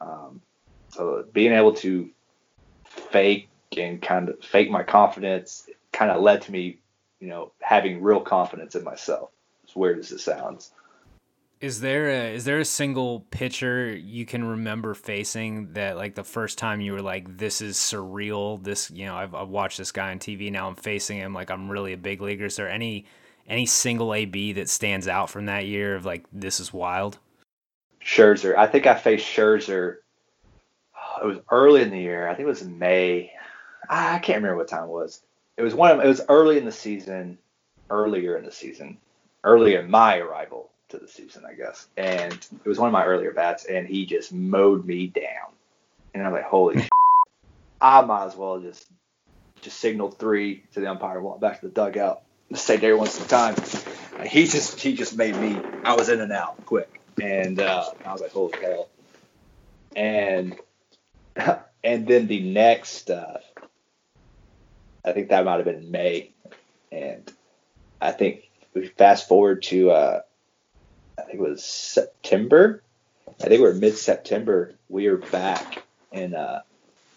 [0.00, 0.40] Um,
[0.88, 2.08] so being able to
[2.84, 6.78] fake and kind of fake my confidence kind of led to me,
[7.20, 9.28] you know, having real confidence in myself.
[9.68, 10.72] As weird as it sounds.
[11.60, 16.24] Is there a is there a single pitcher you can remember facing that like the
[16.24, 18.62] first time you were like this is surreal.
[18.64, 21.50] This you know I've, I've watched this guy on TV now I'm facing him like
[21.50, 22.46] I'm really a big leaguer.
[22.46, 23.04] Is there any
[23.46, 27.18] any single AB that stands out from that year of like this is wild?
[28.02, 28.56] Scherzer.
[28.56, 29.96] I think I faced Scherzer
[31.22, 32.26] it was early in the year.
[32.26, 33.32] I think it was May.
[33.90, 35.20] I can't remember what time it was.
[35.58, 37.36] It was one of it was early in the season
[37.90, 38.96] earlier in the season
[39.44, 41.88] earlier in my arrival to the season, I guess.
[41.96, 45.52] And it was one of my earlier bats, and he just mowed me down.
[46.14, 46.88] And I'm like, holy,
[47.80, 48.86] I might as well just
[49.62, 52.22] just signal three to the umpire walk back to the dugout.
[52.50, 53.54] Once at a time.
[54.26, 55.58] He just he just made me.
[55.84, 58.88] I was in and out quick, and uh, I was like, holy hell.
[59.94, 60.56] And
[61.84, 63.38] and then the next, uh,
[65.04, 66.32] I think that might have been May,
[66.90, 67.30] and
[68.00, 70.20] I think we fast forward to uh,
[71.20, 72.82] I think it was September.
[73.40, 74.74] I think we are mid September.
[74.88, 76.62] We are back in uh,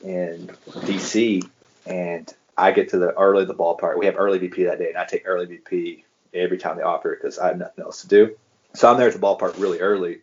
[0.03, 1.47] in DC,
[1.85, 3.97] and I get to the early the ballpark.
[3.97, 7.13] We have early BP that day, and I take early BP every time they offer
[7.13, 8.35] it because I have nothing else to do.
[8.73, 10.21] So I'm there at the ballpark really early,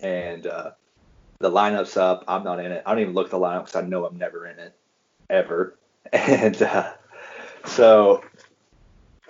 [0.00, 0.72] and uh,
[1.38, 2.24] the lineup's up.
[2.28, 2.82] I'm not in it.
[2.84, 4.74] I don't even look at the lineup because I know I'm never in it
[5.30, 5.76] ever.
[6.12, 6.92] and uh,
[7.64, 8.24] so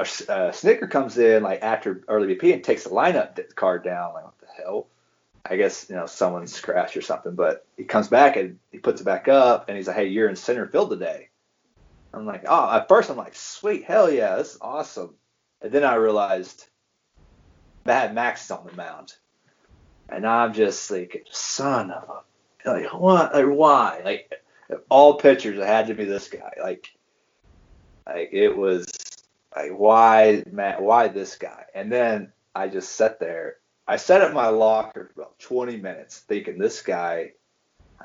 [0.03, 3.85] a, a uh, Snitker comes in like after early BP and takes the lineup card
[3.85, 4.15] down.
[4.15, 4.89] Like what the hell?
[5.45, 7.35] I guess you know someone's crashed or something.
[7.35, 10.29] But he comes back and he puts it back up and he's like, "Hey, you're
[10.29, 11.29] in center field today."
[12.13, 15.15] I'm like, "Oh!" At first, I'm like, "Sweet, hell yeah, this is awesome."
[15.61, 16.67] And then I realized
[17.85, 19.15] Mad Max is on the mound,
[20.09, 22.23] and I'm just like, "Son of a
[22.65, 23.35] like what?
[23.35, 24.03] Like why?
[24.05, 24.33] Like
[24.89, 26.53] all pitchers, it had to be this guy.
[26.61, 26.93] Like,
[28.07, 28.87] like it was
[29.55, 30.83] like why Matt?
[30.83, 31.65] Why this guy?
[31.75, 36.21] And then I just sat there I sat at my locker for about 20 minutes
[36.21, 37.33] thinking this guy,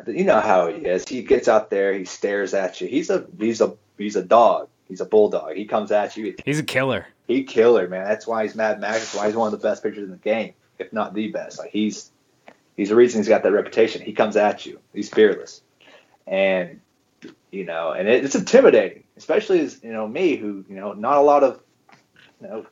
[0.08, 1.08] you know how he is.
[1.08, 2.88] He gets out there, he stares at you.
[2.88, 4.70] He's a he's a he's a dog.
[4.88, 5.56] He's a bulldog.
[5.56, 6.36] He comes at you.
[6.46, 7.08] He's a killer.
[7.28, 8.06] He killer, man.
[8.06, 9.00] That's why he's Mad Max.
[9.00, 11.60] That's why he's one of the best pitchers in the game, if not the best.
[11.60, 12.12] Like he's
[12.76, 14.02] he's the reason he's got that reputation.
[14.02, 14.80] He comes at you.
[14.94, 15.62] He's fearless,
[16.26, 16.82] and
[17.52, 21.18] you know, and it, it's intimidating, especially as you know me, who you know, not
[21.18, 21.62] a lot of
[22.42, 22.66] you know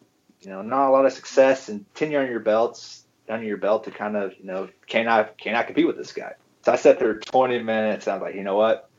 [0.46, 3.86] you know, not a lot of success and tenure on your belts under your belt
[3.86, 6.34] to kind of, you know, can I can I compete with this guy?
[6.64, 8.08] So I sat there 20 minutes.
[8.08, 8.90] I was like, you know what?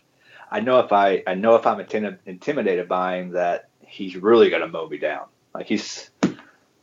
[0.50, 4.68] I know if I I know if I'm intimidated by him that he's really gonna
[4.68, 5.26] mow me down.
[5.54, 6.10] Like he's,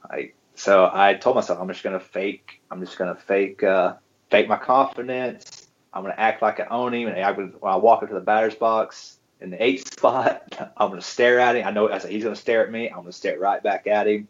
[0.09, 2.61] like so I told myself I'm just gonna fake.
[2.71, 3.95] I'm just gonna fake uh,
[4.29, 5.62] fake my confidence.
[5.93, 8.55] I'm gonna act like I own him, and I, when I walk into the batter's
[8.55, 10.43] box in the eighth spot,
[10.77, 11.67] I'm gonna stare at him.
[11.67, 12.89] I know I said he's gonna stare at me.
[12.89, 14.27] I'm gonna stare right back at him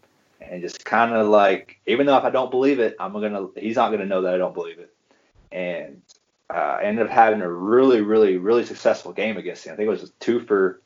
[0.49, 3.76] and just kind of like, even though if I don't believe it, I'm gonna, he's
[3.76, 4.93] not gonna know that I don't believe it.
[5.51, 6.01] And
[6.49, 9.74] uh, I ended up having a really, really, really successful game against him.
[9.74, 10.82] I think it was two for,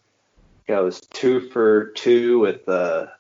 [0.68, 3.12] it was two for two with a,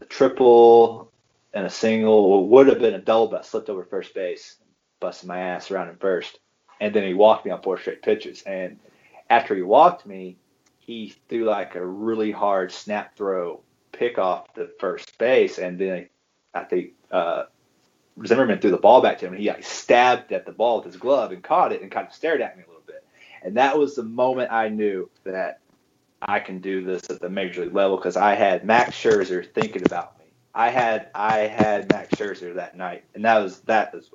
[0.00, 1.10] a triple
[1.52, 2.44] and a single.
[2.44, 4.56] It would have been a double, but I slipped over first base,
[5.00, 6.38] busted my ass around in first,
[6.80, 8.42] and then he walked me on four straight pitches.
[8.42, 8.78] And
[9.30, 10.36] after he walked me,
[10.78, 13.60] he threw like a really hard snap throw
[13.92, 16.08] pick off the first base, and then
[16.54, 17.44] I think uh,
[18.24, 20.86] Zimmerman threw the ball back to him, and he like, stabbed at the ball with
[20.86, 23.04] his glove and caught it and kind of stared at me a little bit.
[23.42, 25.60] And that was the moment I knew that
[26.22, 29.84] I can do this at the major league level because I had Max Scherzer thinking
[29.84, 30.24] about me.
[30.54, 34.10] I had I had Max Scherzer that night, and that was that was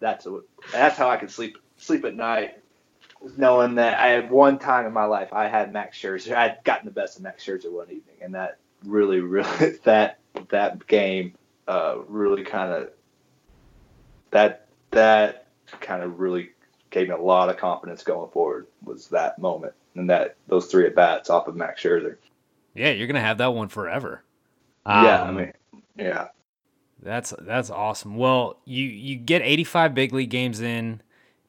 [0.00, 0.26] that's
[0.72, 2.62] that's how I could sleep sleep at night,
[3.36, 6.34] knowing that I had one time in my life I had Max Scherzer.
[6.34, 10.18] I had gotten the best of Max Scherzer one evening, and that really, really that
[10.50, 11.34] that game
[11.66, 12.90] uh, really kind of
[14.30, 15.46] that that
[15.80, 16.50] kind of really
[16.90, 18.66] gave me a lot of confidence going forward.
[18.84, 22.16] Was that moment and that those three at bats off of Max Scherzer.
[22.74, 24.22] Yeah, you're gonna have that one forever.
[24.86, 25.52] yeah, I um, mean,
[25.96, 26.28] yeah.
[27.02, 28.16] That's that's awesome.
[28.16, 31.00] Well, you you get 85 big league games in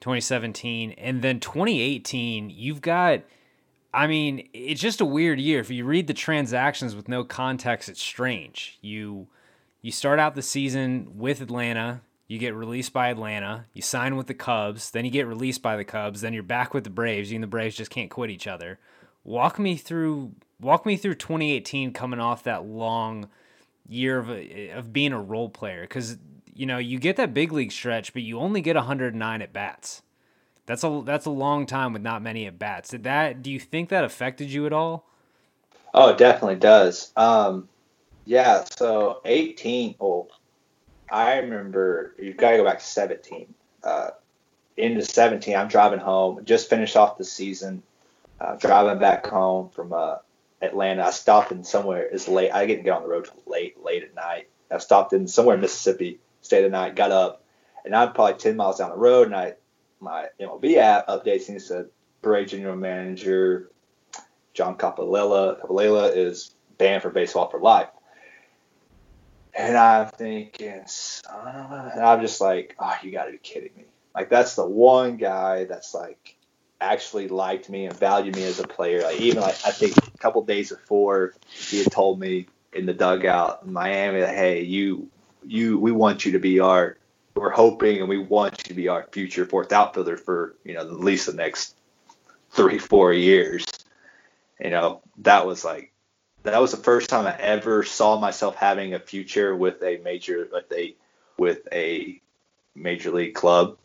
[0.02, 3.22] 2017, and then 2018, you've got
[3.94, 5.60] I mean, it's just a weird year.
[5.60, 8.78] If you read the transactions with no context, it's strange.
[8.82, 9.28] You
[9.82, 14.28] you start out the season with Atlanta, you get released by Atlanta, you sign with
[14.28, 17.32] the Cubs, then you get released by the Cubs, then you're back with the Braves.
[17.32, 18.80] You and the Braves just can't quit each other.
[19.24, 23.28] Walk me through walk me through 2018 coming off that long
[23.90, 26.18] year of of being a role player cuz
[26.62, 30.04] you know, you get that big league stretch, but you only get 109 at bats.
[30.68, 32.90] That's a that's a long time with not many at bats.
[32.90, 33.42] Did that?
[33.42, 35.08] Do you think that affected you at all?
[35.92, 37.14] Oh, it definitely does.
[37.18, 37.68] Um,
[38.26, 38.64] yeah.
[38.78, 39.96] So 18.
[40.00, 40.28] Oh,
[41.12, 42.14] I remember.
[42.20, 43.52] You got to go back to 17.
[43.84, 44.12] Uh,
[44.78, 46.46] into 17, I'm driving home.
[46.46, 47.82] Just finished off the season.
[48.40, 50.18] Uh, driving back home from uh,
[50.62, 51.06] Atlanta.
[51.06, 52.04] I stopped in somewhere.
[52.04, 52.52] It's late.
[52.52, 54.48] I didn't get on the road till late, late at night.
[54.70, 56.20] I stopped in somewhere in Mississippi.
[56.52, 56.98] Stayed the night.
[56.98, 57.46] Got up,
[57.86, 59.54] and I'm probably 10 miles down the road, and I
[60.02, 61.86] my MLB app updates and it said
[62.22, 63.72] Bray general manager
[64.54, 67.88] John Coppolella Coppolella is banned for baseball for life.
[69.58, 73.86] And I'm thinking, son, and I'm just like, oh, you got to be kidding me.
[74.14, 76.36] Like that's the one guy that's like
[76.82, 79.04] actually liked me and valued me as a player.
[79.04, 82.94] Like even like I think a couple days before he had told me in the
[82.94, 85.10] dugout in Miami that hey, you
[85.46, 86.98] you we want you to be our
[87.36, 90.82] we're hoping and we want you to be our future fourth outfielder for you know
[90.82, 91.76] at least the next
[92.52, 93.66] three four years.
[94.60, 95.92] You know that was like
[96.44, 100.48] that was the first time I ever saw myself having a future with a major
[100.52, 100.96] with a
[101.38, 102.22] with a
[102.76, 103.78] major league club.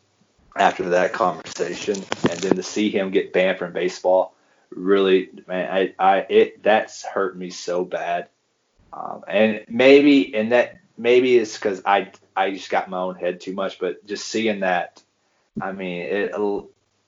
[0.58, 1.96] After that conversation,
[2.30, 4.34] and then to see him get banned from baseball,
[4.70, 8.30] really, man, I, I it that's hurt me so bad.
[8.90, 13.40] Um, and maybe and that maybe it's because I I just got my own head
[13.40, 15.02] too much, but just seeing that,
[15.60, 16.34] I mean, it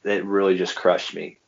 [0.04, 1.38] it really just crushed me.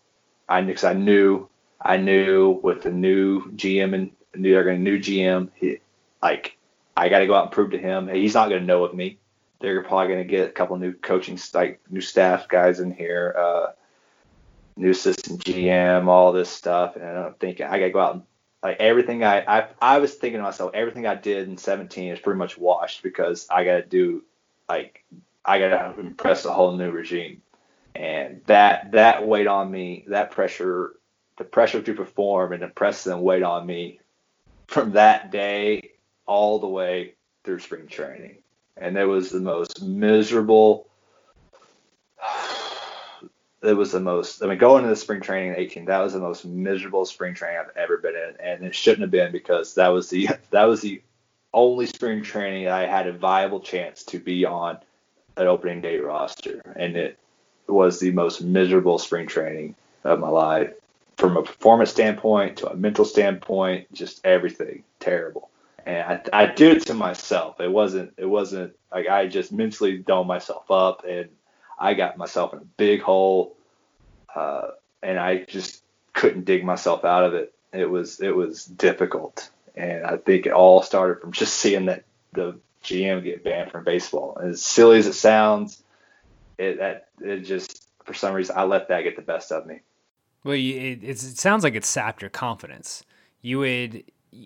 [0.49, 1.49] I because I knew
[1.80, 5.78] I knew with the new GM and knew they're to new GM, he,
[6.22, 6.57] like
[6.97, 9.18] I got to go out and prove to him he's not to know of me.
[9.61, 13.66] They're probably to get a couple new coaching, like new staff guys in here, uh,
[14.76, 16.97] new assistant GM, all this stuff.
[16.97, 18.22] And I'm thinking I got to go out and
[18.62, 22.20] like everything I, I I was thinking to myself, everything I did in 17 is
[22.20, 24.22] pretty much washed because I got to do
[24.68, 25.04] like
[25.44, 27.42] I got to impress a whole new regime,
[27.94, 30.04] and that that weighed on me.
[30.08, 30.96] That pressure,
[31.38, 34.00] the pressure to perform and impress them, weighed on me
[34.66, 35.92] from that day
[36.26, 38.42] all the way through spring training,
[38.76, 40.89] and it was the most miserable
[43.62, 44.42] it was the most.
[44.42, 47.34] I mean, going into the spring training in 18, that was the most miserable spring
[47.34, 50.64] training I've ever been in, and it shouldn't have been because that was the that
[50.64, 51.02] was the
[51.52, 54.78] only spring training I had a viable chance to be on
[55.36, 57.18] an opening day roster, and it
[57.66, 60.72] was the most miserable spring training of my life
[61.16, 65.50] from a performance standpoint to a mental standpoint, just everything terrible.
[65.84, 67.61] And I, I did it to myself.
[67.61, 68.14] It wasn't.
[68.16, 71.28] It wasn't like I just mentally domed myself up and
[71.81, 73.57] I got myself in a big hole,
[74.35, 74.68] uh,
[75.03, 77.55] and I just couldn't dig myself out of it.
[77.72, 82.05] It was it was difficult, and I think it all started from just seeing that
[82.33, 84.39] the GM get banned from baseball.
[84.43, 85.83] As silly as it sounds,
[86.59, 89.81] it that it just for some reason I let that get the best of me.
[90.45, 93.05] Well, it, it sounds like it sapped your confidence.
[93.41, 94.05] You would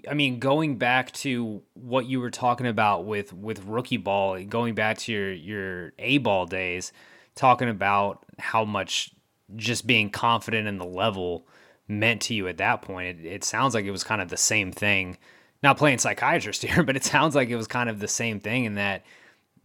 [0.09, 4.51] I mean, going back to what you were talking about with with rookie ball, and
[4.51, 6.93] going back to your your A ball days,
[7.35, 9.13] talking about how much
[9.57, 11.47] just being confident in the level
[11.89, 13.21] meant to you at that point.
[13.21, 15.19] It, it sounds like it was kind of the same thing.
[15.63, 18.65] Not playing psychiatrist here, but it sounds like it was kind of the same thing
[18.65, 19.05] in that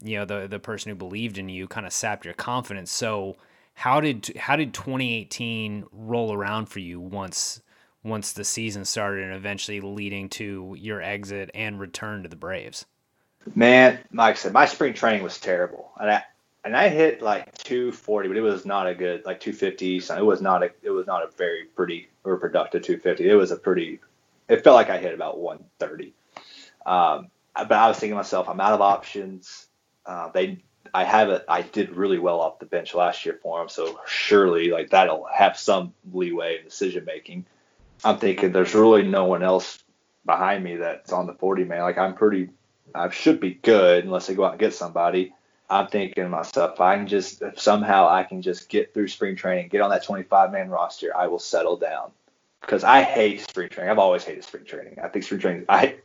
[0.01, 2.91] you know the the person who believed in you kind of sapped your confidence.
[2.91, 3.35] So
[3.73, 7.61] how did how did 2018 roll around for you once
[8.03, 12.85] once the season started and eventually leading to your exit and return to the Braves?
[13.55, 16.23] Man, like I said, my spring training was terrible, and I
[16.63, 19.99] and I hit like 240, but it was not a good like 250.
[20.01, 23.29] So it was not a it was not a very pretty or productive 250.
[23.29, 23.99] It was a pretty.
[24.47, 26.13] It felt like I hit about 130.
[26.85, 29.67] Um, but I was thinking to myself, I'm out of options.
[30.05, 30.59] Uh, they
[30.93, 31.45] I have it.
[31.47, 35.27] I did really well off the bench last year for them, so surely like that'll
[35.31, 37.45] have some leeway in decision making.
[38.03, 39.83] I'm thinking there's really no one else
[40.25, 41.81] behind me that's on the 40 man.
[41.81, 42.49] Like I'm pretty,
[42.95, 45.33] I should be good unless they go out and get somebody.
[45.69, 49.07] I'm thinking to myself, if I can just if somehow I can just get through
[49.07, 52.11] spring training, get on that 25 man roster, I will settle down.
[52.61, 53.91] Because I hate spring training.
[53.91, 54.97] I've always hated spring training.
[55.01, 55.65] I think spring training.
[55.69, 55.95] I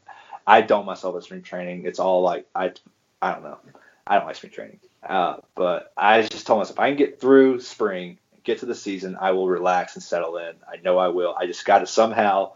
[0.46, 1.86] I don't myself at spring training.
[1.86, 2.72] It's all like I
[3.20, 3.58] I don't know.
[4.06, 4.80] I don't like spring training.
[5.02, 8.74] Uh, but I just told myself if I can get through spring, get to the
[8.74, 10.54] season, I will relax and settle in.
[10.70, 11.34] I know I will.
[11.38, 12.52] I just got to somehow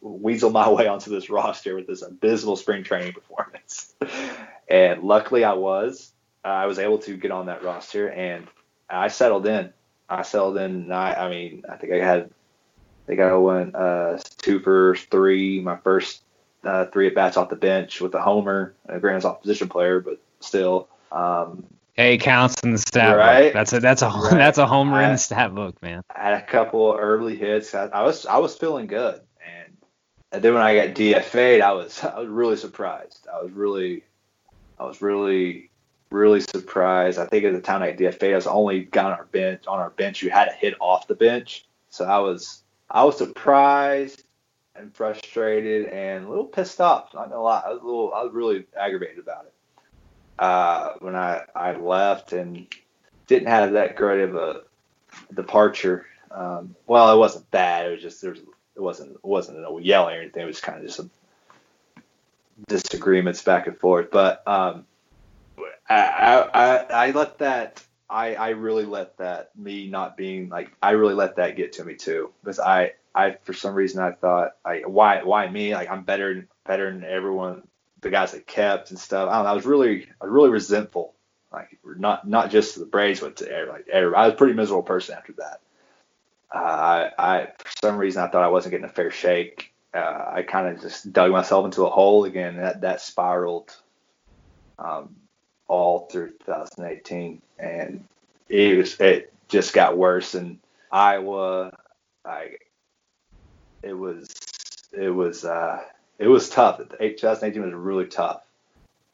[0.00, 3.94] weasel my way onto this roster with this abysmal spring training performance.
[4.68, 6.12] and luckily I was.
[6.48, 8.46] I was able to get on that roster, and
[8.88, 9.72] I settled in.
[10.08, 10.90] I settled in.
[10.90, 15.60] I, I mean, I think I had, I think I went uh, two for three.
[15.60, 16.22] My first
[16.64, 18.74] uh, three at bats off the bench with a homer.
[18.88, 20.88] Uh, Grant's off position player, but still.
[21.12, 23.44] Um, hey, counts in the stat right?
[23.44, 23.52] book.
[23.52, 24.30] That's a that's a right.
[24.30, 26.02] that's a homer I, in the stat book, man.
[26.14, 27.74] I had a couple early hits.
[27.74, 29.76] I, I was I was feeling good, and,
[30.32, 33.26] and then when I got DFA'd, I was I was really surprised.
[33.32, 34.04] I was really
[34.78, 35.70] I was really
[36.10, 37.18] really surprised.
[37.18, 39.90] I think at the time I DFA, I only got on our bench on our
[39.90, 41.66] bench who had a hit off the bench.
[41.90, 44.24] So I was I was surprised
[44.74, 47.12] and frustrated and a little pissed off.
[47.14, 49.54] Not gonna lie, I was a little I was really aggravated about it.
[50.38, 52.66] Uh, when I I left and
[53.26, 54.62] didn't have that great of a
[55.34, 56.06] departure.
[56.30, 57.86] Um, well, it wasn't bad.
[57.86, 60.42] It was just there was it wasn't it wasn't no yelling or anything.
[60.42, 61.10] It was kind of just some
[62.66, 64.10] disagreements back and forth.
[64.10, 64.86] But um,
[65.88, 66.76] I, I,
[67.08, 71.36] I let that I, I really let that me not being like I really let
[71.36, 72.30] that get to me too.
[72.42, 75.74] Because I I for some reason I thought I why why me?
[75.74, 77.62] Like I'm better better than everyone
[78.00, 79.28] the guys that kept and stuff.
[79.28, 81.14] I don't know I was really I was really resentful.
[81.52, 84.22] Like not not just to the Braves but to like everybody.
[84.22, 85.60] I was a pretty miserable person after that.
[86.54, 89.72] Uh, I I for some reason I thought I wasn't getting a fair shake.
[89.92, 93.74] Uh, I kind of just dug myself into a hole again that that spiraled
[94.78, 95.16] um,
[95.68, 98.04] all through 2018, and
[98.48, 100.34] it was it just got worse.
[100.34, 100.58] in
[100.90, 101.72] Iowa,
[102.24, 102.56] I
[103.82, 104.28] it was
[104.92, 105.80] it was uh,
[106.18, 106.78] it was tough.
[106.78, 108.42] 2018 was really tough.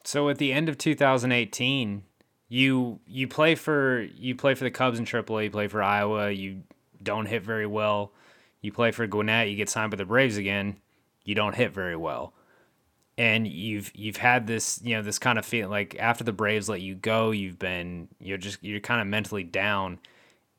[0.04, 2.02] So at the end of 2018,
[2.48, 5.44] you you play for you play for the Cubs in AAA.
[5.44, 6.30] You play for Iowa.
[6.30, 6.62] You
[7.02, 8.12] don't hit very well.
[8.64, 10.76] You play for Gwinnett, you get signed by the Braves again,
[11.22, 12.32] you don't hit very well.
[13.16, 16.68] And you've you've had this you know this kind of feeling like after the Braves
[16.68, 19.98] let you go, you've been you're just you're kind of mentally down.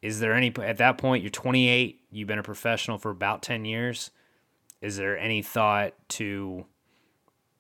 [0.02, 3.66] Is there any at that point you're 28, you've been a professional for about 10
[3.66, 4.12] years?
[4.82, 6.66] Is there any thought to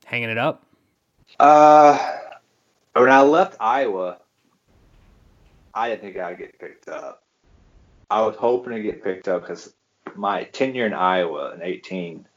[0.05, 0.63] hanging it up?
[1.39, 2.17] Uh,
[2.93, 4.19] when I left Iowa,
[5.73, 7.23] I didn't think I'd get picked up.
[8.09, 9.73] I was hoping to get picked up because
[10.15, 12.27] my tenure in Iowa in 18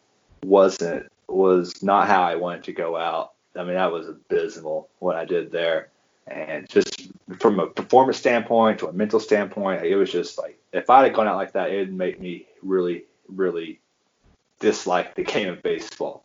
[0.43, 3.33] wasn't was not how I wanted to go out.
[3.57, 5.89] I mean, that was abysmal what I did there,
[6.27, 10.91] and just from a performance standpoint to a mental standpoint, it was just like if
[10.91, 13.81] I'd have gone out like that, it'd make me really, really
[14.61, 16.25] dislike the game of baseball.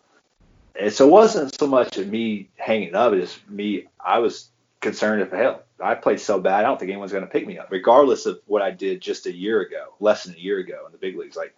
[0.76, 3.86] And so it wasn't so much of me hanging up, it's me.
[4.04, 4.50] I was
[4.82, 7.58] concerned if hell I played so bad, I don't think anyone's going to pick me
[7.58, 10.84] up, regardless of what I did just a year ago, less than a year ago
[10.86, 11.36] in the big leagues.
[11.36, 11.56] Like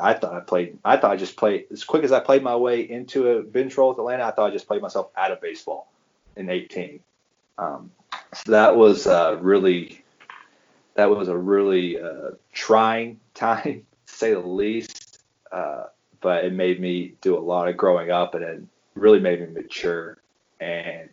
[0.00, 2.56] I thought I played, I thought I just played as quick as I played my
[2.56, 4.24] way into a bench role with Atlanta.
[4.24, 5.90] I thought I just played myself out of baseball
[6.36, 7.00] in 18.
[7.58, 7.90] Um,
[8.34, 10.02] so that was uh, really,
[10.94, 15.22] that was a really uh, trying time, to say the least.
[15.50, 15.84] Uh,
[16.20, 18.62] but it made me do a lot of growing up, and it
[18.94, 20.18] really made me mature.
[20.60, 21.08] And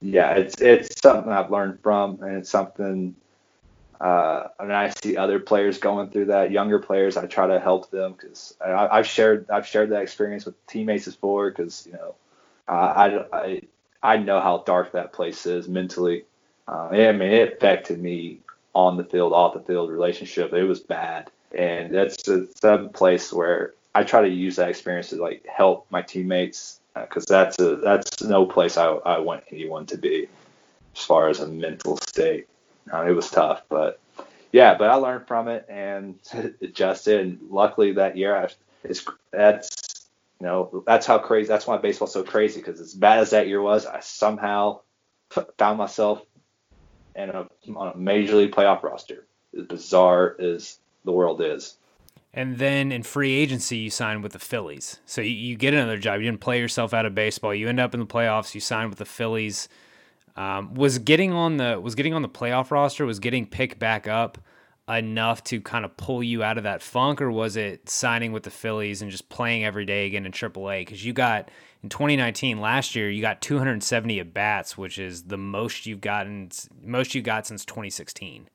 [0.00, 3.14] yeah, it's it's something I've learned from, and it's something.
[4.02, 7.16] Uh, and I see other players going through that, younger players.
[7.16, 11.50] I try to help them because I've shared I've shared that experience with teammates before
[11.50, 12.16] because you know
[12.66, 13.62] I, I
[14.02, 16.24] I know how dark that place is mentally.
[16.66, 18.40] Uh, I mean, it affected me
[18.74, 20.52] on the field, off the field relationship.
[20.52, 25.22] It was bad, and that's a place where I try to use that experience to
[25.22, 29.86] like help my teammates because uh, that's a that's no place I, I want anyone
[29.86, 30.26] to be
[30.96, 32.48] as far as a mental state.
[32.92, 34.00] Uh, it was tough, but
[34.52, 36.16] yeah, but I learned from it and
[36.62, 37.20] adjusted.
[37.20, 38.48] And luckily that year, I,
[38.84, 40.06] it's that's
[40.40, 41.48] you know that's how crazy.
[41.48, 44.80] That's why baseball's so crazy because as bad as that year was, I somehow
[45.58, 46.22] found myself
[47.16, 49.26] in a on a major league playoff roster.
[49.58, 51.76] As bizarre as the world is.
[52.34, 55.00] And then in free agency, you sign with the Phillies.
[55.04, 56.20] So you, you, get another job.
[56.20, 57.54] You didn't play yourself out of baseball.
[57.54, 58.54] You end up in the playoffs.
[58.54, 59.68] You sign with the Phillies.
[60.36, 64.08] Um, was getting on the was getting on the playoff roster was getting picked back
[64.08, 64.38] up
[64.88, 68.42] enough to kind of pull you out of that funk, or was it signing with
[68.42, 70.80] the Phillies and just playing every day again in AAA?
[70.80, 71.50] Because you got
[71.82, 76.50] in 2019 last year, you got 270 at bats, which is the most you've gotten
[76.82, 78.48] most you got since 2016.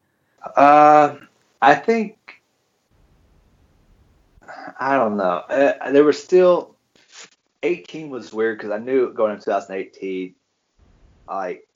[0.56, 1.16] Uh,
[1.62, 2.42] I think
[4.80, 5.44] I don't know.
[5.50, 6.76] Uh, there were still
[7.64, 10.36] 18 was weird because I knew going into 2018,
[11.28, 11.67] like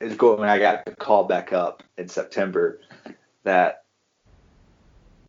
[0.00, 2.80] it was going when I got the call back up in September
[3.44, 3.84] that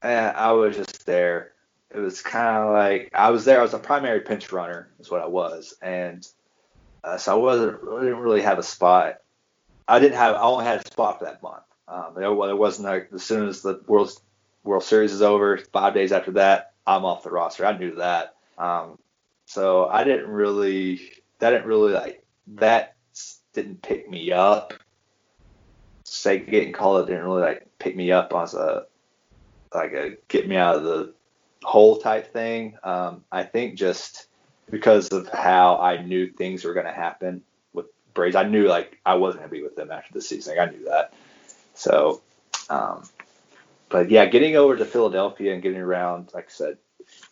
[0.02, 1.52] uh, I was just there.
[1.94, 3.60] It was kind of like I was there.
[3.60, 6.26] I was a primary pinch runner, is what I was, and
[7.04, 7.80] uh, so I wasn't.
[7.84, 9.18] I didn't really have a spot.
[9.88, 10.36] I didn't have.
[10.36, 11.64] I only had a spot for that month.
[11.90, 14.18] Um, there, there wasn't like as soon as the World
[14.64, 17.66] World Series is over, five days after that, I'm off the roster.
[17.66, 18.36] I knew that.
[18.58, 18.98] Um,
[19.46, 21.02] so I didn't really,
[21.40, 22.24] that didn't really like,
[22.56, 22.96] that
[23.54, 24.74] didn't pick me up.
[26.04, 28.86] Say getting called didn't really like pick me up as a,
[29.74, 31.14] like a get me out of the
[31.64, 32.78] hole type thing.
[32.84, 34.28] Um, I think just
[34.70, 37.44] because of how I knew things were going to happen
[37.74, 40.58] with Braves, I knew like I wasn't going to be with them after the season.
[40.58, 41.14] Like, I knew that.
[41.74, 42.22] So,
[42.70, 43.04] um,
[43.90, 46.78] but yeah, getting over to Philadelphia and getting around, like I said,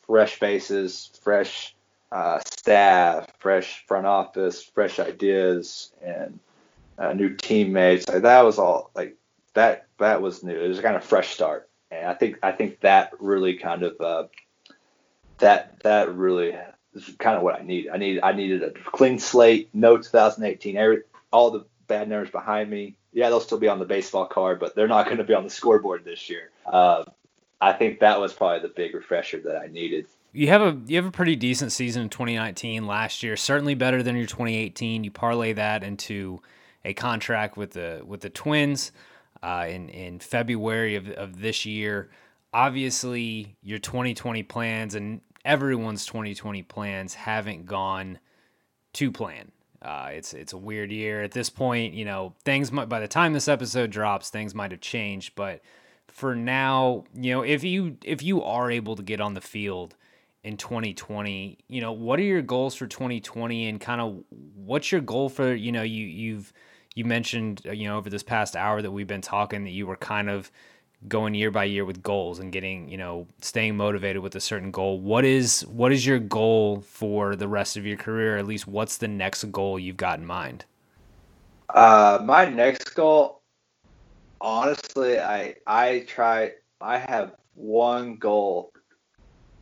[0.05, 1.75] fresh faces, fresh
[2.11, 6.39] uh, staff, fresh front office, fresh ideas, and
[6.97, 8.07] uh, new teammates.
[8.07, 9.15] Like, that was all like
[9.53, 9.87] that.
[9.99, 10.55] That was new.
[10.55, 13.99] It was kind of fresh start, and I think I think that really kind of
[14.01, 14.23] uh,
[15.39, 16.55] that that really
[16.93, 17.89] is kind of what I need.
[17.89, 22.69] I needed I needed a clean slate, no 2018, every, all the bad numbers behind
[22.69, 25.33] me, yeah, they'll still be on the baseball card, but they're not going to be
[25.33, 26.51] on the scoreboard this year.
[26.65, 27.03] Uh,
[27.59, 30.07] I think that was probably the big refresher that I needed.
[30.31, 34.03] You have a you have a pretty decent season in 2019 last year, certainly better
[34.03, 35.03] than your 2018.
[35.03, 36.41] You parlay that into
[36.85, 38.91] a contract with the with the Twins
[39.41, 42.09] uh, in in February of of this year.
[42.53, 48.19] Obviously, your 2020 plans and everyone's 2020 plans haven't gone
[48.93, 49.51] to plan.
[49.81, 51.95] Uh, it's it's a weird year at this point.
[51.95, 55.33] You know, things might by the time this episode drops, things might have changed.
[55.33, 55.61] But
[56.07, 59.95] for now, you know, if you if you are able to get on the field
[60.43, 64.23] in 2020, you know, what are your goals for 2020, and kind of
[64.55, 66.53] what's your goal for you know you you've
[66.95, 69.85] you mentioned uh, you know over this past hour that we've been talking that you
[69.85, 70.51] were kind of
[71.07, 74.71] going year by year with goals and getting, you know, staying motivated with a certain
[74.71, 74.99] goal.
[74.99, 78.37] What is what is your goal for the rest of your career?
[78.37, 80.65] At least what's the next goal you've got in mind?
[81.73, 83.41] Uh, my next goal,
[84.41, 86.53] honestly, I I try.
[86.81, 88.71] I have one goal.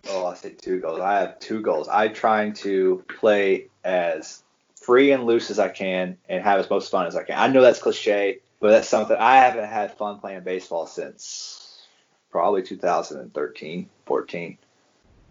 [0.10, 1.00] Oh, I say two goals.
[1.00, 1.88] I have two goals.
[1.90, 4.44] I'm trying to play as
[4.76, 7.38] free and loose as I can and have as much fun as I can.
[7.38, 11.86] I know that's cliche, but that's something I haven't had fun playing baseball since
[12.32, 14.58] probably 2013, 14.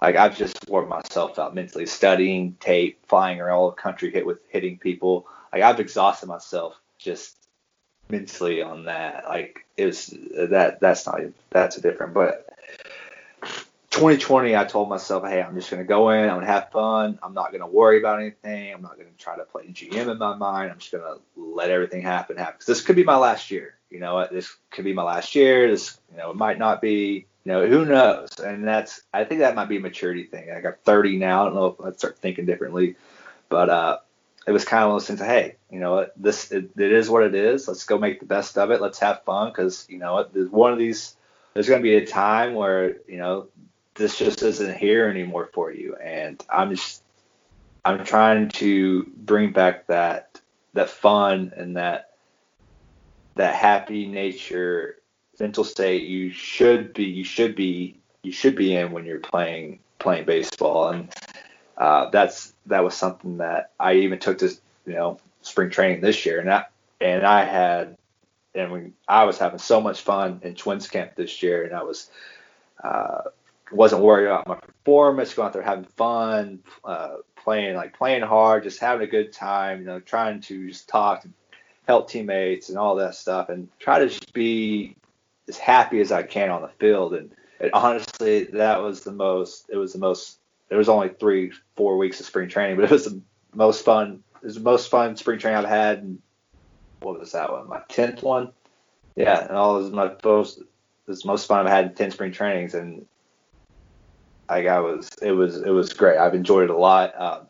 [0.02, 4.38] Like I've just worn myself out mentally, studying tape, flying around the country, hit with
[4.48, 5.26] hitting people.
[5.52, 7.36] Like I've exhausted myself just
[8.10, 9.24] mentally on that.
[9.26, 11.20] Like it was that that's not
[11.50, 12.12] that's a different.
[12.12, 12.46] But
[13.96, 17.18] 2020, I told myself, hey, I'm just gonna go in, I'm gonna have fun.
[17.22, 18.74] I'm not gonna worry about anything.
[18.74, 20.70] I'm not gonna try to play GM in my mind.
[20.70, 22.58] I'm just gonna let everything happen happen.
[22.58, 23.78] Cause this could be my last year.
[23.88, 24.28] You know?
[24.30, 25.70] This could be my last year.
[25.70, 27.26] This you know it might not be.
[27.44, 28.38] You know who knows?
[28.38, 30.50] And that's I think that might be a maturity thing.
[30.50, 31.40] I got 30 now.
[31.40, 32.96] I don't know if I'd start thinking differently,
[33.48, 33.98] but uh,
[34.46, 35.20] it was kind of one of those things.
[35.20, 36.06] Hey, you know?
[36.18, 37.66] This it, it is what it is.
[37.66, 38.82] Let's go make the best of it.
[38.82, 40.26] Let's have fun because you know?
[40.30, 41.16] There's one of these.
[41.54, 43.46] There's going to be a time where you know
[43.96, 47.02] this just isn't here anymore for you, and I'm just
[47.84, 50.40] I'm trying to bring back that
[50.74, 52.10] that fun and that
[53.34, 54.96] that happy nature
[55.38, 59.78] mental state you should be you should be you should be in when you're playing
[59.98, 60.88] playing baseball.
[60.88, 61.14] And
[61.78, 64.48] uh, that's that was something that I even took to
[64.86, 66.64] you know spring training this year, and I
[67.00, 67.96] and I had
[68.54, 71.82] and we, I was having so much fun in Twins camp this year, and I
[71.82, 72.10] was
[72.82, 73.22] uh,
[73.70, 78.62] wasn't worried about my performance, going out there having fun, uh, playing like playing hard,
[78.62, 81.26] just having a good time, you know, trying to just talk
[81.86, 84.96] help teammates and all that stuff, and try to just be
[85.48, 87.14] as happy as I can on the field.
[87.14, 87.30] And,
[87.72, 89.66] honestly, that was the most.
[89.68, 90.38] It was the most
[90.68, 93.20] there was only three, four weeks of spring training, but it was the
[93.54, 94.22] most fun.
[94.42, 95.98] It was the most fun spring training I've had.
[95.98, 96.20] And
[97.00, 97.68] what was that one?
[97.68, 98.50] My tenth one.
[99.14, 100.60] Yeah, and all was my most.
[101.06, 103.06] The most fun I've had in ten spring trainings, and
[104.48, 106.18] like I was, it was, it was great.
[106.18, 107.20] I've enjoyed it a lot.
[107.20, 107.46] Um,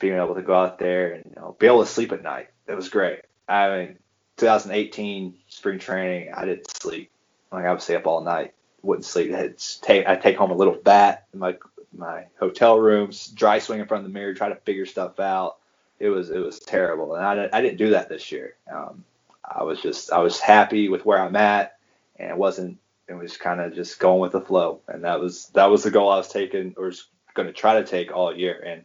[0.00, 2.48] being able to go out there and you know, be able to sleep at night.
[2.66, 3.20] It was great.
[3.48, 3.98] I mean,
[4.36, 7.10] 2018 spring training, I didn't sleep.
[7.52, 9.32] Like I would stay up all night, wouldn't sleep.
[9.32, 11.56] I'd take, I'd take home a little bat in my
[11.96, 15.58] my hotel rooms, dry swing in front of the mirror, try to figure stuff out.
[15.98, 18.56] It was it was terrible, and I, I didn't do that this year.
[18.70, 19.04] Um,
[19.44, 21.76] I was just I was happy with where I'm at,
[22.16, 22.78] and it wasn't.
[23.08, 25.90] It was kind of just going with the flow, and that was that was the
[25.90, 28.62] goal I was taking or was going to try to take all year.
[28.64, 28.84] And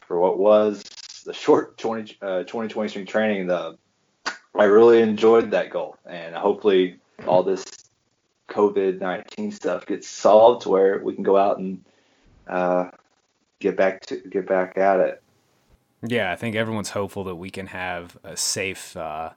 [0.00, 0.82] for what was
[1.24, 3.78] the short 20, uh, 2020 spring training, the
[4.54, 7.64] I really enjoyed that goal, and hopefully all this
[8.50, 11.82] COVID 19 stuff gets solved where we can go out and
[12.46, 12.90] uh,
[13.60, 15.22] get back to get back at it.
[16.02, 19.30] Yeah, I think everyone's hopeful that we can have a safe uh,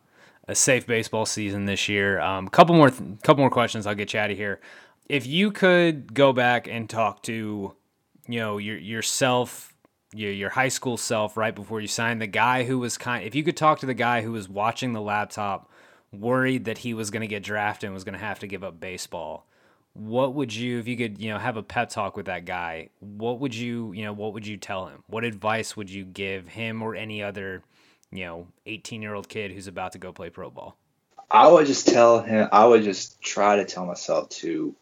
[0.47, 2.19] a safe baseball season this year.
[2.19, 3.87] A um, couple more th- couple more questions.
[3.87, 4.59] I'll get you out of here.
[5.07, 7.75] If you could go back and talk to,
[8.27, 9.73] you know, your yourself,
[10.13, 13.25] your your high school self right before you signed, the guy who was kind.
[13.25, 15.71] If you could talk to the guy who was watching the laptop,
[16.11, 18.63] worried that he was going to get drafted and was going to have to give
[18.63, 19.45] up baseball
[19.95, 22.89] what would you if you could you know have a pep talk with that guy
[22.99, 26.49] what would you you know what would you tell him what advice would you give
[26.49, 27.63] him or any other
[28.16, 30.78] you know 18 year old kid who's about to go play pro ball
[31.32, 34.75] i would just tell him i would just try to tell myself to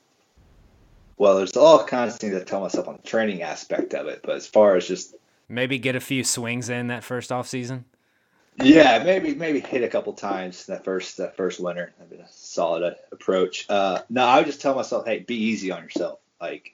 [1.18, 4.22] well there's all kinds of things i tell myself on the training aspect of it
[4.24, 5.16] but as far as just
[5.50, 7.86] maybe get a few swings in that first off season
[8.62, 11.92] yeah, maybe maybe hit a couple times that first that first winter.
[11.98, 13.66] That'd been a solid uh, approach.
[13.70, 16.20] Uh, no, I would just tell myself, hey, be easy on yourself.
[16.40, 16.72] Like,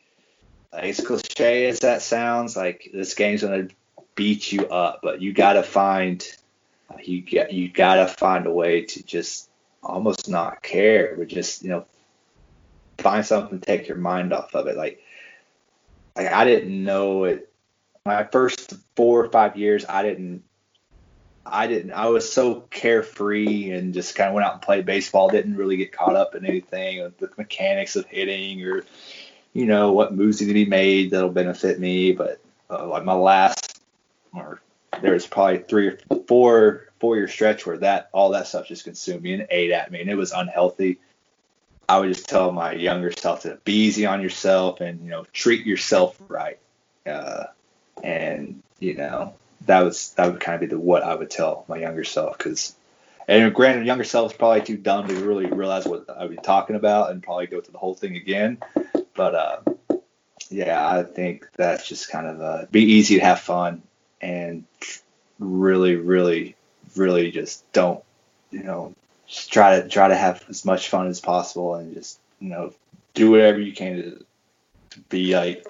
[0.74, 3.70] as cliche as that sounds, like this game's gonna
[4.16, 6.26] beat you up, but you gotta find
[7.04, 9.50] you get you gotta find a way to just
[9.84, 11.86] almost not care, but just you know
[12.98, 14.76] find something to take your mind off of it.
[14.76, 15.02] Like,
[16.16, 17.52] like I didn't know it.
[18.06, 20.44] My first four or five years, I didn't
[21.52, 21.92] I didn't.
[21.92, 25.30] I was so carefree and just kind of went out and played baseball.
[25.30, 28.84] Didn't really get caught up in anything, with the mechanics of hitting or,
[29.54, 32.12] you know, what moves need to be made that'll benefit me.
[32.12, 32.40] But
[32.70, 33.82] uh, like my last,
[34.34, 34.62] or
[35.02, 35.98] there was probably three or
[36.28, 39.92] four four year stretch where that all that stuff just consumed me and ate at
[39.92, 41.00] me, and it was unhealthy.
[41.88, 45.26] I would just tell my younger self to be easy on yourself and you know
[45.34, 46.60] treat yourself right,
[47.06, 47.46] uh,
[48.04, 49.34] and you know
[49.66, 52.38] that was that would kind of be the what I would tell my younger self
[52.38, 52.76] because
[53.28, 56.76] And granted, younger self is probably too dumb to really realize what I'd be talking
[56.76, 58.58] about and probably go through the whole thing again.
[59.14, 59.98] But uh,
[60.50, 63.84] yeah, I think that's just kind of uh, be easy to have fun
[64.22, 64.66] and
[65.40, 66.56] really, really,
[66.96, 68.04] really just don't,
[68.52, 68.94] you know,
[69.28, 72.74] just try to try to have as much fun as possible and just you know
[73.14, 74.26] do whatever you can to,
[74.90, 75.64] to be like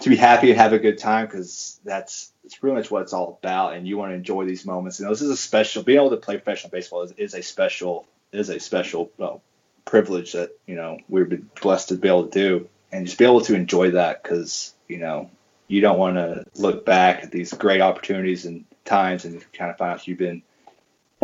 [0.00, 3.12] to be happy and have a good time because that's it's pretty much what it's
[3.12, 5.00] all about and you want to enjoy these moments.
[5.00, 8.06] And this is a special being able to play professional baseball is, is a special
[8.32, 9.42] is a special well,
[9.84, 13.24] privilege that you know we've been blessed to be able to do and just be
[13.24, 15.30] able to enjoy that because you know
[15.68, 19.78] you don't want to look back at these great opportunities and times and kind of
[19.78, 20.42] find out you've been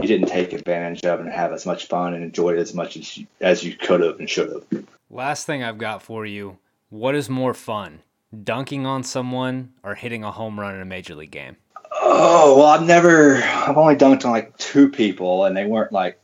[0.01, 2.97] you didn't take advantage of and have as much fun and enjoy it as much
[2.97, 4.85] as you, as you could have and should have.
[5.11, 6.59] Last thing I've got for you:
[6.89, 8.01] what is more fun,
[8.45, 11.57] dunking on someone or hitting a home run in a major league game?
[11.93, 13.37] Oh well, I've never.
[13.43, 16.19] I've only dunked on like two people, and they weren't like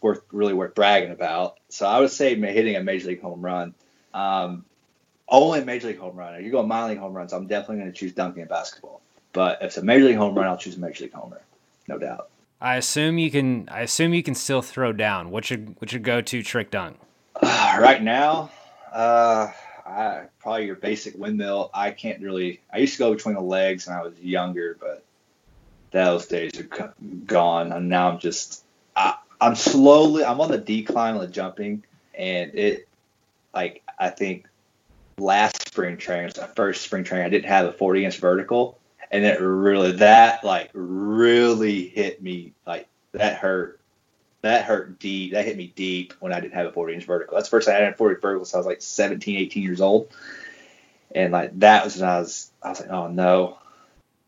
[0.00, 1.58] worth really worth bragging about.
[1.68, 3.74] So I would say hitting a major league home run.
[4.12, 4.64] Um,
[5.28, 6.34] only major league home run.
[6.34, 9.00] If you go minor league home runs, I'm definitely going to choose dunking in basketball.
[9.32, 11.40] But if it's a major league home run, I'll choose a major league homer,
[11.88, 12.30] no doubt.
[12.60, 13.68] I assume you can.
[13.68, 15.30] I assume you can still throw down.
[15.30, 16.98] What's your what's your go to trick dunk?
[17.42, 18.50] Uh, right now,
[18.92, 19.48] uh,
[19.84, 21.70] I, probably your basic windmill.
[21.74, 22.60] I can't really.
[22.72, 25.04] I used to go between the legs when I was younger, but
[25.90, 26.94] those days are
[27.26, 27.72] gone.
[27.72, 28.64] And now I'm just.
[28.96, 30.24] I, I'm slowly.
[30.24, 31.84] I'm on the decline on the jumping,
[32.14, 32.88] and it,
[33.52, 34.46] like I think,
[35.18, 38.78] last spring training, the first spring training, I didn't have a 40 inch vertical
[39.14, 43.80] and it really that like really hit me like that hurt
[44.42, 47.36] that hurt deep that hit me deep when i didn't have a 40 inch vertical.
[47.36, 49.62] That's the first time i had a 40 vertical so i was like 17 18
[49.62, 50.12] years old
[51.14, 53.58] and like that was when i was i was like oh no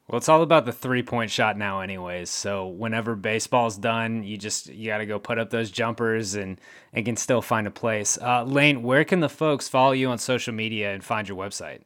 [0.09, 4.37] well it's all about the three point shot now anyways so whenever baseball's done you
[4.37, 6.61] just you got to go put up those jumpers and
[6.93, 10.19] and can still find a place uh, lane where can the folks follow you on
[10.19, 11.81] social media and find your website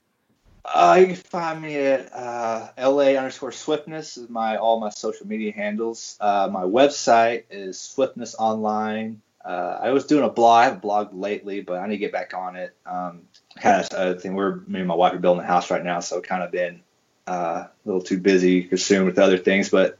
[0.64, 5.26] uh, you can find me at uh, LA underscore Swiftness is my all my social
[5.26, 6.16] media handles.
[6.20, 9.20] Uh, my website is Swiftness Online.
[9.44, 10.60] Uh, I was doing a blog.
[10.60, 12.74] I haven't blogged lately, but I need to get back on it.
[12.84, 13.22] Um,
[13.58, 14.34] kind of thing.
[14.34, 16.82] We're me and my wife are building a house right now, so kind of been
[17.26, 19.68] uh, a little too busy, consumed with other things.
[19.68, 19.98] But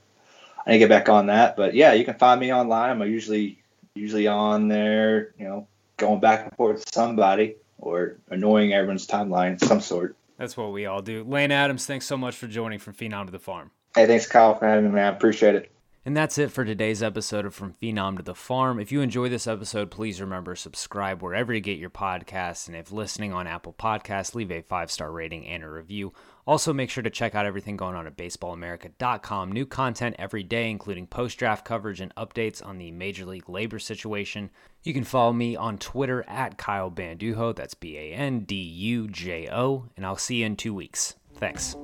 [0.66, 1.56] I need to get back on that.
[1.56, 2.90] But yeah, you can find me online.
[2.90, 3.62] I'm usually
[3.94, 5.34] usually on there.
[5.38, 10.16] You know, going back and forth with somebody or annoying everyone's timeline some sort.
[10.36, 11.22] That's what we all do.
[11.24, 13.70] Lane Adams, thanks so much for joining from Phenom to the Farm.
[13.94, 15.12] Hey, thanks, Kyle, for having me, man.
[15.12, 15.70] Appreciate it.
[16.02, 18.80] And that's it for today's episode of From Phenom to the Farm.
[18.80, 22.68] If you enjoy this episode, please remember subscribe wherever you get your podcasts.
[22.68, 26.14] And if listening on Apple Podcasts, leave a five star rating and a review.
[26.46, 29.52] Also, make sure to check out everything going on at baseballamerica.com.
[29.52, 33.78] New content every day, including post draft coverage and updates on the Major League labor
[33.78, 34.50] situation.
[34.82, 37.54] You can follow me on Twitter at Kyle Bandujo.
[37.54, 39.84] That's B A N D U J O.
[39.98, 41.16] And I'll see you in two weeks.
[41.34, 41.76] Thanks.